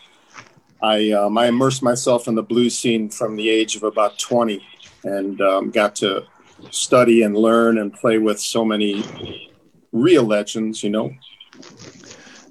I 0.82 1.10
um, 1.10 1.36
I 1.38 1.46
immersed 1.46 1.82
myself 1.82 2.28
in 2.28 2.34
the 2.34 2.42
blues 2.42 2.78
scene 2.78 3.08
from 3.10 3.36
the 3.36 3.50
age 3.50 3.76
of 3.76 3.82
about 3.82 4.18
20, 4.18 4.64
and 5.04 5.40
um, 5.40 5.70
got 5.70 5.96
to 5.96 6.24
study 6.70 7.22
and 7.22 7.36
learn 7.36 7.78
and 7.78 7.92
play 7.92 8.18
with 8.18 8.40
so 8.40 8.64
many 8.64 9.50
real 9.92 10.24
legends, 10.24 10.82
you 10.82 10.90
know. 10.90 11.12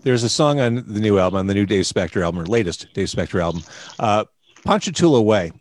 There's 0.03 0.23
a 0.23 0.29
song 0.29 0.59
on 0.59 0.83
the 0.87 0.99
new 0.99 1.17
album, 1.17 1.39
on 1.39 1.47
the 1.47 1.53
new 1.53 1.65
Dave 1.65 1.87
Specter 1.87 2.23
album, 2.23 2.41
or 2.41 2.45
latest 2.45 2.87
Dave 2.93 3.09
Specter 3.09 3.41
album, 3.41 3.63
uh, 3.99 4.25
Ponchatoula 4.63 5.21
Way. 5.21 5.51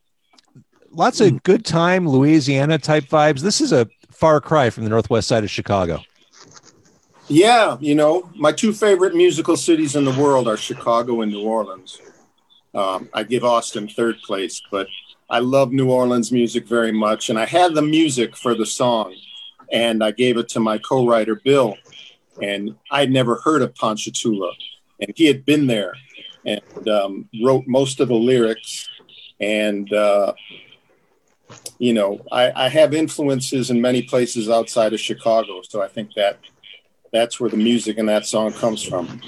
Lots 0.91 1.21
of 1.21 1.43
good 1.43 1.65
time, 1.65 2.09
Louisiana 2.09 2.79
type 2.79 3.05
vibes. 3.05 3.41
This 3.41 3.61
is 3.61 3.73
a 3.73 3.89
far 4.15 4.41
cry 4.41 4.71
from 4.71 4.85
the 4.85 4.91
northwest 4.91 5.29
side 5.29 5.45
of 5.45 5.51
Chicago. 5.51 6.03
Yeah, 7.29 7.79
you 7.81 7.95
know, 7.95 8.31
my 8.37 8.53
two 8.53 8.73
favorite 8.73 9.15
musical 9.15 9.57
cities 9.57 9.97
in 9.97 10.05
the 10.05 10.13
world 10.13 10.47
are 10.47 10.57
Chicago 10.57 11.23
and 11.23 11.33
New 11.33 11.43
Orleans. 11.43 12.01
Um, 12.75 13.09
I 13.15 13.23
give 13.23 13.45
Austin 13.45 13.89
third 13.89 14.17
place, 14.23 14.61
but 14.71 14.89
I 15.31 15.39
love 15.39 15.73
New 15.73 15.91
Orleans 15.91 16.31
music 16.33 16.69
very 16.69 16.93
much. 16.93 17.31
And 17.31 17.39
I 17.39 17.47
had 17.47 17.75
the 17.75 17.83
music 17.83 18.37
for 18.37 18.55
the 18.55 18.67
song 18.67 19.15
and 19.73 20.05
I 20.05 20.13
gave 20.13 20.37
it 20.37 20.49
to 20.51 20.61
my 20.61 20.79
co-writer 20.79 21.41
Bill, 21.45 21.77
and 22.41 22.77
I'd 22.91 23.11
never 23.11 23.37
heard 23.37 23.63
of 23.63 23.75
Ponchatoula, 23.75 24.53
and 25.01 25.13
he 25.17 25.27
had 25.27 25.45
been 25.45 25.67
there, 25.67 25.95
and 26.47 26.89
um, 26.89 27.29
wrote 27.43 27.65
most 27.67 28.01
of 28.01 28.09
the 28.09 28.15
lyrics. 28.15 28.89
And 29.41 29.93
uh, 29.93 30.33
you 31.79 31.93
know, 31.93 32.21
I, 32.31 32.53
I 32.67 32.69
have 32.69 32.95
influences 32.95 33.71
in 33.71 33.81
many 33.81 34.03
places 34.03 34.49
outside 34.49 34.93
of 34.93 35.01
Chicago, 35.01 35.63
so 35.63 35.83
I 35.83 35.89
think 35.89 36.15
that 36.15 36.39
that's 37.13 37.39
where 37.39 37.51
the 37.51 37.57
music 37.57 37.99
in 37.99 38.07
that 38.07 38.27
song 38.27 38.53
comes 38.53 38.83
from. 38.83 39.21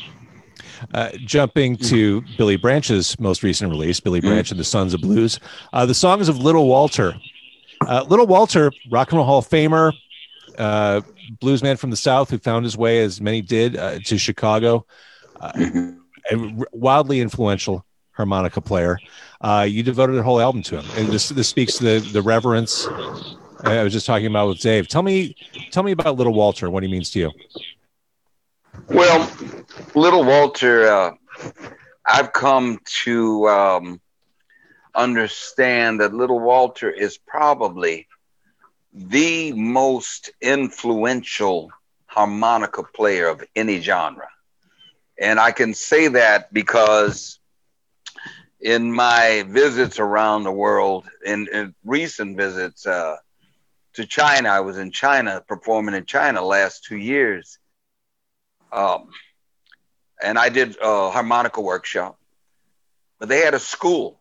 Uh, 0.93 1.11
jumping 1.25 1.77
to 1.77 2.23
Billy 2.37 2.57
Branch's 2.57 3.19
most 3.19 3.43
recent 3.43 3.71
release, 3.71 4.01
Billy 4.01 4.21
Mm-hmm. 4.21 4.29
Branch 4.29 4.51
and 4.51 4.61
the 4.61 4.65
Sons 4.65 4.93
of 4.95 5.01
Blues. 5.01 5.41
Uh, 5.73 5.87
the 5.87 5.95
songs 5.95 6.29
of 6.29 6.39
Little 6.39 6.67
Walter. 6.69 7.15
Uh, 7.87 8.05
Little 8.09 8.27
Walter, 8.27 8.73
Rock 8.91 9.11
and 9.11 9.19
Roll 9.19 9.27
Hall 9.27 9.39
of 9.39 9.49
Famer, 9.49 9.93
uh, 10.59 11.01
bluesman 11.43 11.79
from 11.79 11.91
the 11.91 11.97
South 11.97 12.31
who 12.31 12.39
found 12.39 12.65
his 12.65 12.77
way, 12.77 13.03
as 13.03 13.21
many 13.21 13.43
did, 13.43 13.77
uh, 13.77 13.99
to 14.05 14.19
Chicago. 14.19 14.87
Uh, 15.41 15.93
wildly 16.73 17.21
influential 17.21 17.85
harmonica 18.17 18.61
player. 18.61 18.99
Uh, 19.41 19.67
you 19.69 19.83
devoted 19.83 20.17
a 20.17 20.23
whole 20.23 20.41
album 20.41 20.63
to 20.63 20.81
him, 20.81 20.87
and 20.97 21.13
this 21.13 21.29
this 21.29 21.49
speaks 21.49 21.79
to 21.79 21.85
the 21.85 21.99
the 22.13 22.23
reverence. 22.23 22.87
I 23.63 23.83
was 23.83 23.93
just 23.93 24.07
talking 24.07 24.27
about 24.27 24.49
with 24.49 24.61
Dave. 24.61 24.87
Tell 24.87 25.03
me, 25.03 25.35
tell 25.71 25.83
me 25.83 25.93
about 25.93 26.17
Little 26.17 26.35
Walter. 26.35 26.71
What 26.71 26.83
he 26.83 26.89
means 26.89 27.11
to 27.13 27.19
you. 27.19 27.33
Well, 28.89 29.31
little 29.95 30.25
Walter, 30.25 30.87
uh, 30.87 31.13
I've 32.05 32.33
come 32.33 32.81
to 33.05 33.49
um, 33.49 34.01
understand 34.95 36.01
that 36.01 36.15
little 36.15 36.39
Walter 36.39 36.91
is 36.91 37.19
probably 37.19 38.07
the 38.93 39.53
most 39.53 40.31
influential 40.41 41.71
harmonica 42.07 42.83
player 42.83 43.29
of 43.29 43.45
any 43.55 43.81
genre. 43.81 44.29
And 45.19 45.41
I 45.41 45.51
can 45.51 45.75
say 45.75 46.09
that 46.09 46.53
because 46.53 47.39
in 48.61 48.93
my 48.93 49.45
visits 49.49 49.99
around 49.99 50.45
the 50.45 50.53
world, 50.53 51.07
in, 51.25 51.49
in 51.53 51.75
recent 51.85 52.37
visits 52.37 52.87
uh, 52.87 53.17
to 53.95 54.07
China, 54.07 54.49
I 54.49 54.61
was 54.61 54.79
in 54.79 54.91
China 54.91 55.43
performing 55.47 55.95
in 55.95 56.07
China 56.07 56.43
last 56.43 56.85
two 56.85 56.97
years. 56.97 57.59
Um, 58.73 59.09
and 60.23 60.39
I 60.39 60.49
did 60.49 60.77
a 60.83 61.11
harmonica 61.11 61.61
workshop, 61.61 62.19
but 63.19 63.29
they 63.29 63.41
had 63.41 63.55
a 63.55 63.59
school, 63.59 64.21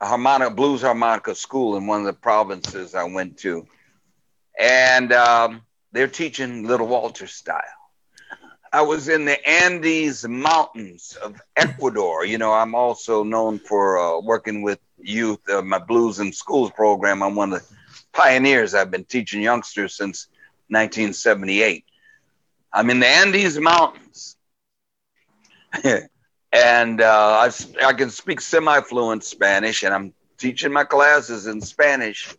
a 0.00 0.06
harmonica 0.06 0.54
blues 0.54 0.82
harmonica 0.82 1.34
school 1.34 1.76
in 1.76 1.86
one 1.86 2.00
of 2.00 2.06
the 2.06 2.12
provinces 2.12 2.94
I 2.94 3.04
went 3.04 3.38
to, 3.38 3.66
and 4.58 5.12
um, 5.12 5.62
they're 5.92 6.08
teaching 6.08 6.66
Little 6.66 6.86
Walter 6.86 7.26
style. 7.26 7.62
I 8.74 8.80
was 8.80 9.08
in 9.08 9.26
the 9.26 9.46
Andes 9.46 10.26
Mountains 10.26 11.18
of 11.22 11.38
Ecuador. 11.56 12.24
You 12.24 12.38
know, 12.38 12.52
I'm 12.54 12.74
also 12.74 13.22
known 13.22 13.58
for 13.58 13.98
uh, 13.98 14.20
working 14.20 14.62
with 14.62 14.78
youth. 14.98 15.40
Uh, 15.48 15.60
my 15.60 15.78
Blues 15.78 16.20
in 16.20 16.32
Schools 16.32 16.70
program. 16.70 17.22
I'm 17.22 17.34
one 17.34 17.52
of 17.52 17.60
the 17.60 17.76
pioneers. 18.12 18.74
I've 18.74 18.90
been 18.90 19.04
teaching 19.04 19.42
youngsters 19.42 19.94
since 19.94 20.28
1978. 20.68 21.84
I'm 22.72 22.88
in 22.88 23.00
the 23.00 23.06
Andes 23.06 23.58
Mountains. 23.58 24.38
and 26.52 27.00
uh, 27.02 27.50
I, 27.50 27.50
I 27.84 27.92
can 27.92 28.08
speak 28.08 28.40
semi 28.40 28.80
fluent 28.80 29.22
Spanish, 29.22 29.82
and 29.82 29.92
I'm 29.92 30.14
teaching 30.38 30.72
my 30.72 30.84
classes 30.84 31.46
in 31.46 31.60
Spanish. 31.60 32.34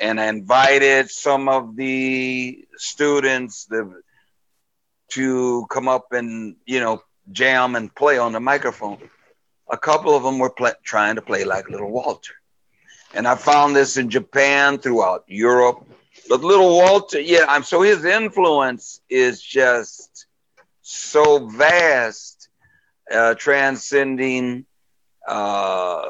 And 0.00 0.20
I 0.20 0.26
invited 0.26 1.10
some 1.10 1.48
of 1.48 1.76
the 1.76 2.66
students 2.76 3.66
the, 3.66 4.02
to 5.10 5.66
come 5.70 5.88
up 5.88 6.12
and, 6.12 6.56
you 6.66 6.80
know, 6.80 7.02
jam 7.32 7.76
and 7.76 7.94
play 7.94 8.18
on 8.18 8.32
the 8.32 8.40
microphone. 8.40 8.98
A 9.70 9.76
couple 9.76 10.14
of 10.14 10.22
them 10.22 10.38
were 10.38 10.50
pla 10.50 10.72
trying 10.82 11.16
to 11.16 11.22
play 11.22 11.44
like 11.44 11.70
Little 11.70 11.90
Walter. 11.90 12.34
And 13.14 13.26
I 13.26 13.36
found 13.36 13.76
this 13.76 13.96
in 13.96 14.10
Japan, 14.10 14.78
throughout 14.78 15.24
Europe. 15.26 15.86
But 16.28 16.40
Little 16.42 16.76
Walter, 16.76 17.20
yeah, 17.20 17.44
I'm 17.48 17.62
so 17.62 17.82
his 17.82 18.04
influence 18.04 19.00
is 19.08 19.40
just 19.40 20.26
so 20.82 21.46
vast, 21.46 22.48
uh, 23.10 23.34
transcending 23.34 24.66
uh, 25.26 26.08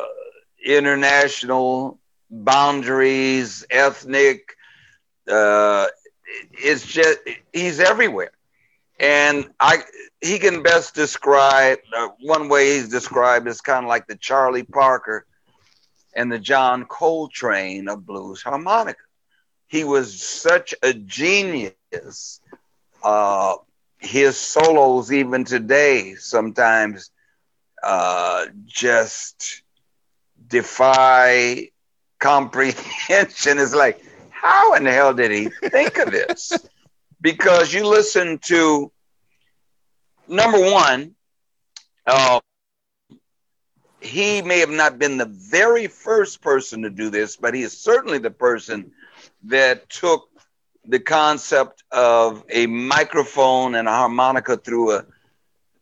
international 0.65 1.99
boundaries, 2.31 3.65
ethnic. 3.71 4.57
Uh, 5.29 5.87
it's 6.53 6.87
just 6.87 7.19
he's 7.53 7.81
everywhere, 7.81 8.33
and 8.99 9.51
I 9.61 9.79
he 10.21 10.39
can 10.39 10.63
best 10.63 10.95
describe 10.95 11.79
uh, 11.97 12.09
one 12.21 12.49
way 12.49 12.75
he's 12.75 12.89
described 12.89 13.49
is 13.49 13.61
kind 13.61 13.85
of 13.85 13.89
like 13.89 14.07
the 14.07 14.17
Charlie 14.17 14.63
Parker 14.63 15.27
and 16.15 16.31
the 16.31 16.39
John 16.39 16.85
Coltrane 16.87 17.89
of 17.89 18.07
blues 18.07 18.43
harmonica. 18.43 19.01
He 19.67 19.85
was 19.85 20.23
such 20.23 20.75
a 20.83 20.93
genius. 20.95 22.41
Uh, 23.03 23.57
his 23.99 24.37
solos, 24.39 25.13
even 25.13 25.45
today, 25.45 26.15
sometimes 26.15 27.11
uh, 27.83 28.47
just 28.67 29.63
defy 30.49 31.71
comprehension. 32.19 33.59
It's 33.59 33.75
like, 33.75 34.03
how 34.31 34.75
in 34.75 34.85
the 34.85 34.93
hell 34.93 35.15
did 35.15 35.31
he 35.31 35.49
think 35.71 35.99
of 35.99 36.11
this? 36.11 36.53
Because 37.25 37.73
you 37.73 37.89
listen 37.89 38.39
to 38.39 38.93
number 40.29 40.61
one, 40.61 41.15
uh, 42.07 42.39
he 44.03 44.43
may 44.43 44.59
have 44.59 44.69
not 44.69 44.99
been 44.99 45.17
the 45.17 45.25
very 45.25 45.87
first 45.87 46.43
person 46.43 46.83
to 46.83 46.91
do 46.91 47.09
this, 47.09 47.37
but 47.37 47.55
he 47.55 47.63
is 47.63 47.73
certainly 47.81 48.19
the 48.19 48.31
person 48.31 48.93
that 49.45 49.89
took 49.89 50.29
the 50.85 51.01
concept 51.01 51.83
of 51.91 52.45
a 52.51 52.67
microphone 52.67 53.75
and 53.75 53.89
a 53.89 53.91
harmonica 53.91 54.59
through 54.59 54.93
a 54.93 55.07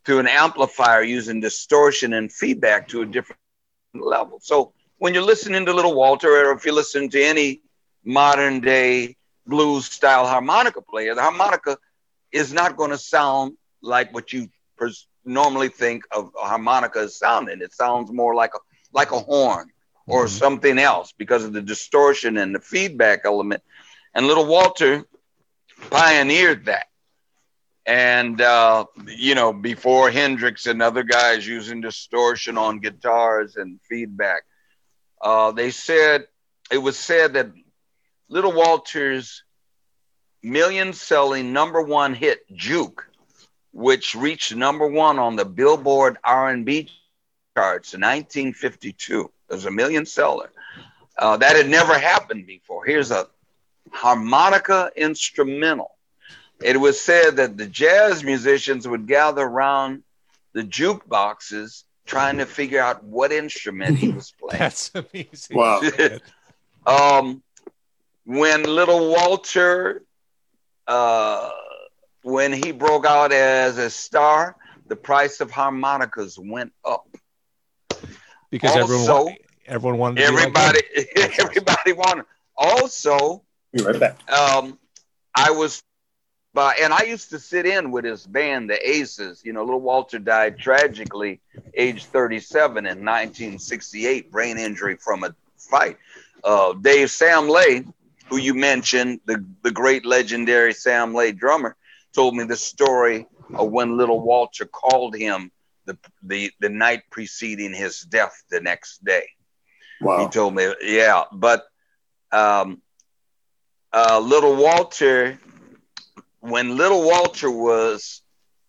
through 0.04 0.20
an 0.20 0.28
amplifier 0.28 1.02
using 1.02 1.40
distortion 1.40 2.12
and 2.12 2.32
feedback 2.32 2.86
to 2.86 3.02
a 3.02 3.06
different 3.06 3.40
level. 3.94 4.38
So 4.40 4.74
when 4.98 5.12
you're 5.12 5.24
listening 5.24 5.66
to 5.66 5.72
Little 5.72 5.94
Walter, 5.96 6.28
or 6.28 6.52
if 6.52 6.64
you 6.64 6.72
listen 6.72 7.08
to 7.10 7.20
any 7.20 7.62
modern 8.04 8.60
day 8.60 9.16
blues 9.46 9.86
style 9.86 10.26
harmonica 10.26 10.80
player, 10.80 11.14
the 11.14 11.22
harmonica 11.22 11.76
is 12.32 12.52
not 12.52 12.76
going 12.76 12.90
to 12.90 12.98
sound 12.98 13.52
like 13.82 14.12
what 14.14 14.32
you 14.32 14.48
pers- 14.76 15.08
normally 15.24 15.68
think 15.68 16.04
of 16.12 16.30
a 16.40 16.46
harmonica 16.46 17.00
as 17.00 17.16
sounding. 17.18 17.60
It 17.60 17.72
sounds 17.72 18.12
more 18.12 18.34
like 18.34 18.52
a 18.54 18.58
like 18.92 19.12
a 19.12 19.18
horn 19.18 19.68
or 20.08 20.26
Mhm. 20.26 20.28
something 20.28 20.78
else 20.78 21.12
because 21.16 21.44
of 21.44 21.52
the 21.52 21.62
distortion 21.62 22.36
and 22.38 22.54
the 22.54 22.60
feedback 22.60 23.20
element. 23.24 23.62
And 24.14 24.26
Little 24.26 24.46
Walter 24.46 25.04
pioneered 25.90 26.66
that. 26.66 26.86
And 27.86 28.40
uh, 28.40 28.86
you 29.06 29.34
know, 29.34 29.52
before 29.52 30.10
Hendrix 30.10 30.66
and 30.66 30.82
other 30.82 31.02
guys 31.02 31.46
using 31.46 31.80
distortion 31.80 32.56
on 32.58 32.80
guitars 32.80 33.56
and 33.56 33.80
feedback, 33.88 34.42
uh, 35.22 35.52
they 35.52 35.70
said 35.70 36.26
it 36.70 36.78
was 36.78 36.98
said 36.98 37.34
that 37.34 37.48
Little 38.28 38.52
Walter's 38.52 39.44
million-selling 40.42 41.52
number 41.52 41.82
one 41.82 42.14
hit 42.14 42.40
"Juke," 42.54 43.08
which 43.72 44.14
reached 44.14 44.54
number 44.54 44.86
one 44.86 45.18
on 45.18 45.36
the 45.36 45.44
Billboard 45.44 46.18
R&B 46.24 46.90
charts 47.54 47.94
in 47.94 48.00
1952, 48.00 49.30
it 49.50 49.54
was 49.54 49.66
a 49.66 49.70
million 49.70 50.06
seller. 50.06 50.50
Uh, 51.18 51.36
that 51.36 51.56
had 51.56 51.68
never 51.68 51.98
happened 51.98 52.46
before. 52.46 52.84
Here's 52.84 53.10
a 53.10 53.26
harmonica 53.90 54.90
instrumental. 54.96 55.90
It 56.62 56.80
was 56.80 57.00
said 57.00 57.36
that 57.36 57.56
the 57.56 57.66
jazz 57.66 58.24
musicians 58.24 58.88
would 58.88 59.06
gather 59.06 59.42
around 59.42 60.02
the 60.52 60.62
jukeboxes 60.62 61.84
trying 62.06 62.38
to 62.38 62.46
figure 62.46 62.80
out 62.80 63.04
what 63.04 63.32
instrument 63.32 63.98
he 63.98 64.08
was 64.08 64.32
playing. 64.40 64.58
That's 64.58 64.90
amazing. 64.94 65.56
Wow. 65.56 65.80
um, 66.86 67.42
when 68.24 68.62
little 68.64 69.10
Walter, 69.10 70.02
uh, 70.86 71.50
when 72.22 72.52
he 72.52 72.72
broke 72.72 73.04
out 73.06 73.32
as 73.32 73.78
a 73.78 73.90
star, 73.90 74.56
the 74.86 74.96
price 74.96 75.40
of 75.40 75.50
harmonicas 75.50 76.38
went 76.38 76.72
up. 76.84 77.06
because 78.50 78.76
everyone 78.76 79.08
Also- 79.10 79.24
wa- 79.26 79.34
everyone 79.66 79.98
wanted 79.98 80.20
to 80.20 80.28
be 80.30 80.34
like 80.36 80.42
Everybody, 80.46 80.80
him. 80.94 81.30
everybody 81.40 81.92
wanted. 81.92 82.24
Also, 82.56 83.42
Be 83.72 83.82
right 83.82 83.98
back. 83.98 84.30
um, 84.30 84.78
I 85.34 85.50
was, 85.50 85.82
by, 86.52 86.74
and 86.82 86.92
I 86.92 87.02
used 87.04 87.30
to 87.30 87.38
sit 87.38 87.64
in 87.64 87.90
with 87.90 88.04
his 88.04 88.26
band, 88.26 88.68
the 88.68 88.88
Aces. 88.88 89.40
You 89.44 89.54
know, 89.54 89.64
little 89.64 89.80
Walter 89.80 90.18
died 90.18 90.58
tragically, 90.58 91.40
age 91.74 92.04
37 92.04 92.84
in 92.84 92.98
1968, 93.04 94.30
brain 94.30 94.58
injury 94.58 94.96
from 94.96 95.24
a 95.24 95.34
fight. 95.56 95.96
Uh, 96.44 96.74
Dave 96.74 97.10
Sam 97.10 97.48
Lay, 97.48 97.84
who 98.32 98.38
you 98.38 98.54
mentioned, 98.54 99.20
the, 99.26 99.44
the 99.62 99.70
great 99.70 100.06
legendary 100.06 100.72
Sam 100.72 101.12
Lay 101.12 101.32
drummer, 101.32 101.76
told 102.14 102.34
me 102.34 102.44
the 102.44 102.56
story 102.56 103.26
of 103.52 103.70
when 103.70 103.98
little 103.98 104.22
Walter 104.22 104.64
called 104.64 105.14
him 105.14 105.52
the 105.84 105.98
the 106.22 106.50
the 106.58 106.70
night 106.70 107.02
preceding 107.10 107.74
his 107.74 108.00
death 108.00 108.42
the 108.50 108.60
next 108.60 109.04
day. 109.04 109.26
Wow. 110.00 110.20
He 110.20 110.30
told 110.30 110.54
me, 110.54 110.72
yeah, 110.80 111.24
but 111.30 111.66
um, 112.30 112.80
uh, 113.92 114.18
Little 114.18 114.56
Walter, 114.56 115.38
when 116.40 116.78
Little 116.78 117.04
Walter 117.04 117.50
was 117.50 118.22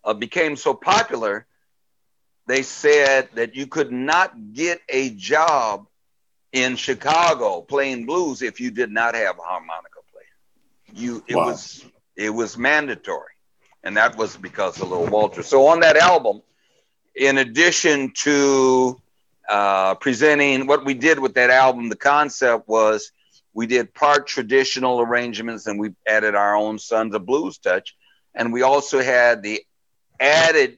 uh, 0.04 0.14
became 0.14 0.58
so 0.58 0.74
popular, 0.74 1.46
they 2.48 2.64
said 2.64 3.30
that 3.36 3.56
you 3.56 3.68
could 3.68 3.94
not 3.94 4.34
get 4.52 4.82
a 4.90 5.12
job 5.12 5.88
in 6.54 6.78
Chicago 6.78 7.62
playing 7.62 8.06
blues 8.06 8.42
if 8.42 8.62
you 8.62 8.72
did 8.72 8.92
not 8.92 9.16
have 9.16 9.38
a 9.40 9.42
harmonica 9.42 10.00
player. 10.12 10.26
You 10.94 11.24
it 11.28 11.36
Wow. 11.36 11.46
was 11.46 11.86
it 12.16 12.30
was 12.30 12.58
mandatory, 12.58 13.34
and 13.84 13.98
that 13.98 14.18
was 14.18 14.38
because 14.38 14.82
of 14.82 14.90
Little 14.90 15.08
Walter. 15.08 15.44
So 15.44 15.68
on 15.68 15.82
that 15.82 15.98
album, 15.98 16.42
in 17.16 17.38
addition 17.40 18.12
to 18.24 19.02
uh, 19.50 19.96
presenting 19.96 20.68
what 20.68 20.86
we 20.86 20.94
did 20.94 21.20
with 21.20 21.36
that 21.36 21.50
album, 21.50 21.90
the 21.90 21.96
concept 21.98 22.68
was 22.68 23.12
we 23.54 23.68
did 23.68 23.94
part 23.94 24.28
traditional 24.28 25.02
arrangements 25.02 25.68
and 25.68 25.80
we 25.80 25.92
added 26.08 26.36
our 26.36 26.56
own 26.56 26.80
Sons 26.80 27.16
of 27.16 27.26
Blues 27.26 27.58
touch, 27.58 27.96
and 28.36 28.54
we 28.54 28.62
also 28.62 29.02
had 29.02 29.44
the 29.44 29.62
added 30.20 30.78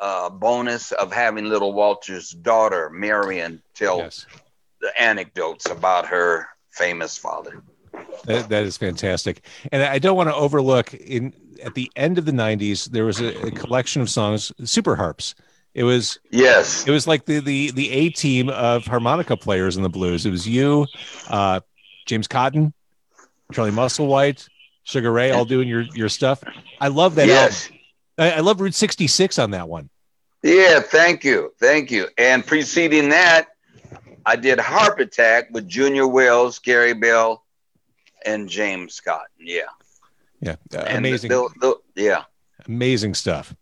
uh, 0.00 0.30
bonus 0.30 0.92
of 0.92 1.12
having 1.12 1.46
Little 1.46 1.72
Walter's 1.72 2.30
daughter 2.30 2.90
Marion 2.90 3.62
tell 3.74 3.98
Yes. 3.98 4.26
The 4.84 5.02
anecdotes 5.02 5.68
about 5.70 6.06
her 6.06 6.46
famous 6.70 7.16
father. 7.16 7.62
That, 8.26 8.50
that 8.50 8.64
is 8.64 8.76
fantastic. 8.76 9.44
And 9.72 9.82
I 9.82 9.98
don't 9.98 10.16
want 10.16 10.28
to 10.28 10.34
overlook 10.34 10.92
in 10.92 11.32
at 11.62 11.74
the 11.74 11.90
end 11.96 12.18
of 12.18 12.26
the 12.26 12.32
90s, 12.32 12.90
there 12.90 13.04
was 13.04 13.20
a, 13.20 13.46
a 13.46 13.50
collection 13.50 14.02
of 14.02 14.10
songs, 14.10 14.52
super 14.64 14.94
harps. 14.94 15.34
It 15.72 15.84
was 15.84 16.18
Yes, 16.30 16.86
it 16.86 16.92
was 16.92 17.08
like 17.08 17.24
the 17.24 17.40
the 17.40 17.72
the 17.72 17.90
A 17.90 18.10
team 18.10 18.48
of 18.48 18.84
harmonica 18.86 19.36
players 19.36 19.76
in 19.76 19.82
the 19.82 19.88
blues. 19.88 20.24
It 20.24 20.30
was 20.30 20.46
you, 20.46 20.86
uh, 21.28 21.60
James 22.06 22.28
Cotton, 22.28 22.72
Charlie 23.52 23.72
Musselwhite, 23.72 24.48
Sugar 24.84 25.10
Ray, 25.10 25.32
all 25.32 25.44
doing 25.44 25.66
your 25.66 25.82
your 25.94 26.08
stuff. 26.08 26.44
I 26.80 26.88
love 26.88 27.16
that 27.16 27.26
yes. 27.26 27.70
I, 28.18 28.32
I 28.32 28.40
love 28.40 28.60
Route 28.60 28.74
66 28.74 29.36
on 29.40 29.50
that 29.50 29.68
one. 29.68 29.90
Yeah, 30.44 30.78
thank 30.78 31.24
you. 31.24 31.52
Thank 31.58 31.90
you. 31.90 32.06
And 32.18 32.46
preceding 32.46 33.08
that, 33.08 33.48
I 34.26 34.36
did 34.36 34.58
Harp 34.58 34.98
Attack 34.98 35.48
with 35.52 35.68
Junior 35.68 36.06
Wells, 36.06 36.58
Carey 36.58 36.94
Bell, 36.94 37.44
and 38.24 38.48
James 38.48 39.00
Cotton. 39.00 39.26
Yeah. 39.38 39.62
Yeah, 40.40 40.56
uh, 40.76 40.84
amazing, 40.88 41.30
the- 41.30 41.48
the- 41.60 42.02
yeah. 42.02 42.24
amazing 42.66 43.14
stuff. 43.14 43.54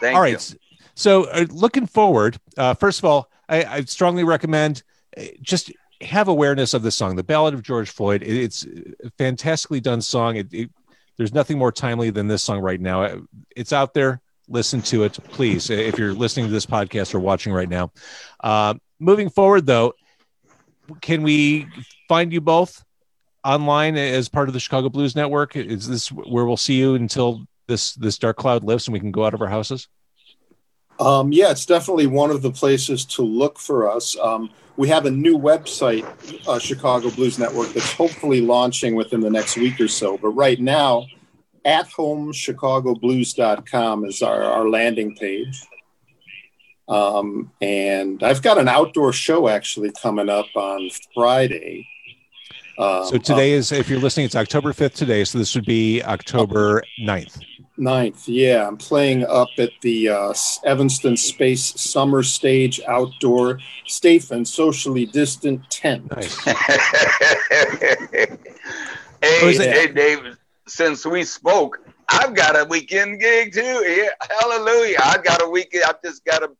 Thank 0.00 0.16
all 0.16 0.26
you. 0.26 0.34
right. 0.34 0.54
So, 0.94 1.24
uh, 1.24 1.46
looking 1.50 1.86
forward, 1.86 2.38
uh, 2.56 2.74
first 2.74 2.98
of 2.98 3.04
all, 3.04 3.28
I, 3.48 3.64
I 3.64 3.80
strongly 3.82 4.24
recommend 4.24 4.82
uh, 5.16 5.22
just 5.40 5.72
have 6.00 6.28
awareness 6.28 6.74
of 6.74 6.82
the 6.82 6.90
song, 6.90 7.16
"The 7.16 7.24
Ballad 7.24 7.54
of 7.54 7.62
George 7.62 7.90
Floyd." 7.90 8.22
It, 8.22 8.36
it's 8.36 8.66
a 9.04 9.10
fantastically 9.18 9.80
done 9.80 10.00
song. 10.00 10.36
It, 10.36 10.52
it, 10.52 10.70
there's 11.16 11.32
nothing 11.34 11.58
more 11.58 11.72
timely 11.72 12.10
than 12.10 12.28
this 12.28 12.42
song 12.44 12.60
right 12.60 12.80
now. 12.80 13.02
Uh, 13.02 13.18
It's 13.56 13.72
out 13.72 13.94
there. 13.94 14.20
Listen 14.48 14.80
to 14.82 15.02
it, 15.04 15.12
please. 15.30 15.70
If 15.70 15.98
you're 15.98 16.14
listening 16.14 16.46
to 16.46 16.52
this 16.52 16.66
podcast 16.66 17.14
or 17.14 17.20
watching 17.20 17.52
right 17.52 17.68
now. 17.68 17.90
Uh, 18.40 18.74
moving 19.00 19.28
forward, 19.28 19.66
though, 19.66 19.94
can 21.00 21.22
we 21.22 21.66
find 22.08 22.32
you 22.32 22.40
both 22.40 22.84
online 23.44 23.96
as 23.96 24.28
part 24.28 24.48
of 24.48 24.54
the 24.54 24.60
Chicago 24.60 24.88
Blues 24.88 25.14
Network? 25.14 25.56
Is 25.56 25.88
this 25.88 26.08
where 26.10 26.44
we'll 26.44 26.56
see 26.56 26.78
you 26.78 26.94
until 26.94 27.46
this 27.66 27.94
this 27.94 28.18
dark 28.18 28.36
cloud 28.36 28.64
lifts 28.64 28.86
and 28.86 28.92
we 28.92 29.00
can 29.00 29.12
go 29.12 29.24
out 29.24 29.34
of 29.34 29.40
our 29.40 29.48
houses? 29.48 29.88
Um, 31.00 31.32
yeah, 31.32 31.50
it's 31.50 31.66
definitely 31.66 32.08
one 32.08 32.30
of 32.30 32.42
the 32.42 32.50
places 32.50 33.04
to 33.06 33.22
look 33.22 33.58
for 33.58 33.88
us. 33.88 34.16
Um, 34.18 34.50
we 34.76 34.88
have 34.88 35.06
a 35.06 35.10
new 35.10 35.38
website, 35.38 36.04
uh, 36.48 36.58
Chicago 36.58 37.10
Blues 37.10 37.38
Network, 37.38 37.68
that's 37.72 37.92
hopefully 37.92 38.40
launching 38.40 38.94
within 38.96 39.20
the 39.20 39.30
next 39.30 39.56
week 39.56 39.80
or 39.80 39.88
so. 39.88 40.18
But 40.18 40.30
right 40.30 40.58
now, 40.60 41.06
at 41.64 41.88
home 41.88 42.32
chicagoblues.com 42.32 44.04
is 44.06 44.22
our, 44.22 44.42
our 44.42 44.68
landing 44.68 45.14
page. 45.14 45.62
Um, 46.88 47.52
and 47.60 48.22
I've 48.22 48.40
got 48.42 48.58
an 48.58 48.68
outdoor 48.68 49.12
show 49.12 49.48
actually 49.48 49.92
coming 49.92 50.28
up 50.28 50.46
on 50.54 50.88
Friday. 51.14 51.86
Um, 52.78 53.04
So 53.04 53.18
today 53.18 53.52
is, 53.52 53.72
if 53.72 53.88
you're 53.90 53.98
listening, 54.00 54.26
it's 54.26 54.36
October 54.36 54.72
5th 54.72 54.94
today. 54.94 55.24
So 55.24 55.38
this 55.38 55.54
would 55.54 55.66
be 55.66 56.02
October 56.02 56.82
9th. 57.02 57.42
9th, 57.78 58.24
yeah. 58.26 58.66
I'm 58.66 58.76
playing 58.76 59.24
up 59.26 59.48
at 59.58 59.70
the 59.82 60.08
uh, 60.08 60.34
Evanston 60.64 61.16
Space 61.16 61.80
Summer 61.80 62.22
Stage 62.24 62.80
Outdoor 62.88 63.60
Safe 63.86 64.30
and 64.32 64.46
Socially 64.48 65.06
Distant 65.06 65.68
Tent. 65.70 66.10
Nice. 66.16 66.36
hey, 66.44 68.26
it- 69.22 69.60
hey, 69.60 69.86
David. 69.92 70.36
Since 70.66 71.06
we 71.06 71.24
spoke, 71.24 71.78
I've 72.10 72.34
got 72.34 72.54
a 72.58 72.64
weekend 72.68 73.20
gig 73.20 73.54
too. 73.54 73.60
Yeah, 73.62 74.10
hallelujah! 74.40 74.98
I 75.02 75.16
got 75.24 75.42
a 75.42 75.48
weekend. 75.48 75.84
I've 75.84 76.02
just 76.02 76.24
got 76.26 76.42
a 76.42 76.50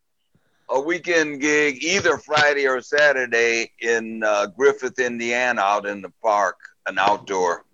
a 0.70 0.80
weekend 0.80 1.40
gig 1.40 1.82
either 1.82 2.18
Friday 2.18 2.66
or 2.66 2.80
Saturday 2.80 3.72
in 3.80 4.22
uh, 4.22 4.46
Griffith, 4.46 4.98
Indiana, 4.98 5.60
out 5.60 5.86
in 5.86 6.02
the 6.02 6.12
park, 6.22 6.56
an 6.86 6.98
outdoor 6.98 7.64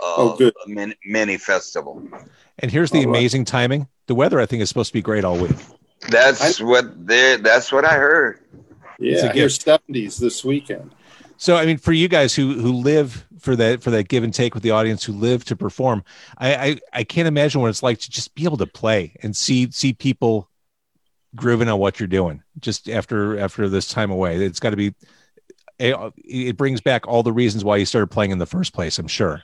uh, 0.00 0.14
Oh, 0.16 0.36
good. 0.36 0.52
mini, 0.66 0.94
mini 1.04 1.36
festival. 1.36 2.02
And 2.58 2.70
here's 2.70 2.90
the 2.90 2.98
All 2.98 3.04
right. 3.06 3.10
amazing 3.10 3.44
timing. 3.44 3.88
The 4.06 4.14
weather, 4.14 4.40
I 4.40 4.46
think, 4.46 4.62
is 4.62 4.68
supposed 4.68 4.88
to 4.88 4.92
be 4.94 5.02
great 5.02 5.24
all 5.24 5.36
week. 5.38 5.56
That's 6.08 6.60
what 6.60 7.06
they. 7.06 7.36
That's 7.36 7.72
what 7.72 7.84
I 7.84 7.94
heard. 7.94 8.40
It's 8.98 9.22
a 9.22 9.26
Yeah, 9.26 9.32
here's 9.32 9.58
70s 9.58 10.18
this 10.18 10.44
weekend. 10.44 10.90
So, 11.36 11.56
I 11.56 11.66
mean, 11.66 11.78
for 11.78 11.92
you 11.92 12.08
guys 12.08 12.34
who 12.34 12.54
who 12.54 12.72
live 12.72 13.26
for 13.40 13.56
that 13.56 13.82
for 13.82 13.90
that 13.90 14.08
give 14.08 14.22
and 14.22 14.32
take 14.32 14.54
with 14.54 14.62
the 14.62 14.70
audience, 14.70 15.04
who 15.04 15.12
live 15.12 15.44
to 15.46 15.56
perform, 15.56 16.04
I 16.38 16.54
I, 16.54 16.80
I 16.92 17.04
can't 17.04 17.26
imagine 17.26 17.60
what 17.60 17.70
it's 17.70 17.82
like 17.82 17.98
to 18.00 18.10
just 18.10 18.34
be 18.34 18.44
able 18.44 18.58
to 18.58 18.66
play 18.66 19.16
and 19.22 19.34
see 19.36 19.70
see 19.70 19.92
people 19.92 20.48
grooving 21.34 21.68
on 21.68 21.78
what 21.78 21.98
you're 21.98 22.06
doing 22.06 22.42
just 22.60 22.88
after 22.88 23.38
after 23.38 23.68
this 23.68 23.88
time 23.88 24.10
away. 24.10 24.36
It's 24.36 24.60
got 24.60 24.70
to 24.70 24.76
be. 24.76 24.94
It, 25.78 25.96
it 26.24 26.56
brings 26.56 26.80
back 26.80 27.08
all 27.08 27.22
the 27.24 27.32
reasons 27.32 27.64
why 27.64 27.76
you 27.78 27.84
started 27.86 28.06
playing 28.06 28.30
in 28.30 28.38
the 28.38 28.46
first 28.46 28.72
place. 28.72 28.98
I'm 28.98 29.08
sure. 29.08 29.42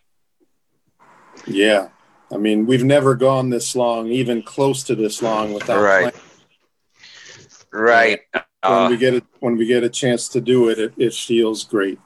Yeah. 1.46 1.88
I 2.32 2.36
mean, 2.36 2.66
we've 2.66 2.84
never 2.84 3.16
gone 3.16 3.50
this 3.50 3.74
long, 3.74 4.06
even 4.08 4.42
close 4.42 4.84
to 4.84 4.94
this 4.94 5.20
long 5.22 5.52
without 5.52 5.82
Right. 5.82 6.14
playing. 6.14 6.26
Right. 7.72 8.20
When 8.32 8.44
Uh, 8.62 8.88
we 8.90 8.96
get 8.96 9.14
it, 9.14 9.24
when 9.40 9.56
we 9.56 9.66
get 9.66 9.82
a 9.82 9.88
chance 9.88 10.28
to 10.28 10.40
do 10.40 10.68
it, 10.68 10.78
it, 10.78 10.92
it 10.96 11.14
feels 11.14 11.64
great. 11.64 11.98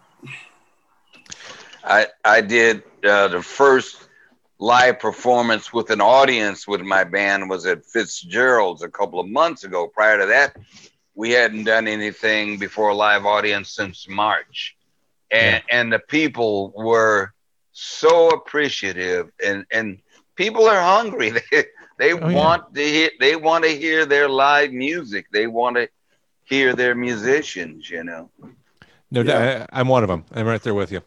I 1.85 2.07
I 2.25 2.41
did 2.41 2.83
uh, 3.05 3.29
the 3.29 3.43
first 3.43 4.09
live 4.59 4.99
performance 5.01 5.73
with 5.73 5.91
an 5.91 6.01
audience 6.01 6.67
with 6.67 6.81
my 6.81 7.05
band 7.05 7.51
was 7.51 7.67
at 7.67 7.85
Fitzgerald's 7.85 8.83
a 8.83 8.89
couple 8.89 9.21
of 9.21 9.29
months 9.29 9.65
ago. 9.65 9.87
Prior 9.89 10.19
to 10.19 10.27
that, 10.27 10.57
we 11.15 11.31
hadn't 11.31 11.65
done 11.65 11.87
anything 11.89 12.59
before 12.59 12.91
a 12.91 12.95
live 12.95 13.27
audience 13.27 13.71
since 13.71 14.09
March, 14.09 14.77
and 15.31 15.63
and 15.71 15.93
the 15.93 15.99
people 15.99 16.73
were 16.77 17.33
so 17.73 18.29
appreciative, 18.31 19.31
and 19.45 19.65
and 19.71 19.99
people 20.37 20.67
are 20.69 20.81
hungry. 20.81 21.33
They 21.99 22.13
they 22.13 22.13
Oh, 22.15 22.29
yeah. 22.29 22.37
want 22.37 22.75
to 22.75 22.83
hear 22.83 23.11
they 23.21 23.37
want 23.37 23.65
to 23.65 23.71
hear 23.71 24.05
their 24.05 24.29
live 24.29 24.73
music. 24.73 25.27
They 25.33 25.47
want 25.47 25.77
to 25.77 25.89
hear 26.45 26.75
their 26.75 26.95
musicians. 26.95 27.89
You 27.89 28.03
know. 28.05 28.31
No, 29.11 29.21
Yeah. 29.21 29.67
I, 29.71 29.81
I'm 29.81 29.89
one 29.89 30.03
of 30.03 30.09
them. 30.09 30.25
I'm 30.35 30.47
right 30.47 30.61
there 30.63 30.75
with 30.75 30.91
you. 30.91 31.03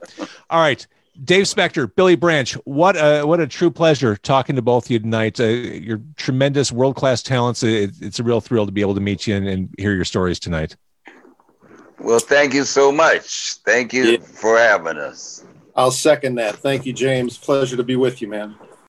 All 0.49 0.61
right, 0.61 0.85
Dave 1.23 1.47
Specter, 1.47 1.87
Billy 1.87 2.15
Branch. 2.15 2.53
What 2.65 2.95
a 2.95 3.23
what 3.23 3.39
a 3.39 3.47
true 3.47 3.71
pleasure 3.71 4.15
talking 4.15 4.55
to 4.55 4.61
both 4.61 4.85
of 4.85 4.91
you 4.91 4.99
tonight. 4.99 5.39
Uh, 5.39 5.45
you're 5.45 6.01
tremendous, 6.15 6.71
world 6.71 6.95
class 6.95 7.23
talents. 7.23 7.63
It, 7.63 7.91
it's 8.01 8.19
a 8.19 8.23
real 8.23 8.41
thrill 8.41 8.65
to 8.65 8.71
be 8.71 8.81
able 8.81 8.95
to 8.95 9.01
meet 9.01 9.25
you 9.27 9.35
and, 9.35 9.47
and 9.47 9.73
hear 9.77 9.93
your 9.93 10.05
stories 10.05 10.39
tonight. 10.39 10.75
Well, 11.99 12.19
thank 12.19 12.53
you 12.53 12.63
so 12.63 12.91
much. 12.91 13.55
Thank 13.65 13.93
you 13.93 14.03
Yeah. 14.03 14.17
for 14.19 14.57
having 14.57 14.97
us. 14.97 15.43
I'll 15.75 15.91
second 15.91 16.35
that. 16.35 16.55
Thank 16.57 16.85
you, 16.85 16.93
James. 16.93 17.37
Pleasure 17.37 17.77
to 17.77 17.83
be 17.83 17.95
with 17.95 18.21
you, 18.21 18.27
man. 18.27 18.55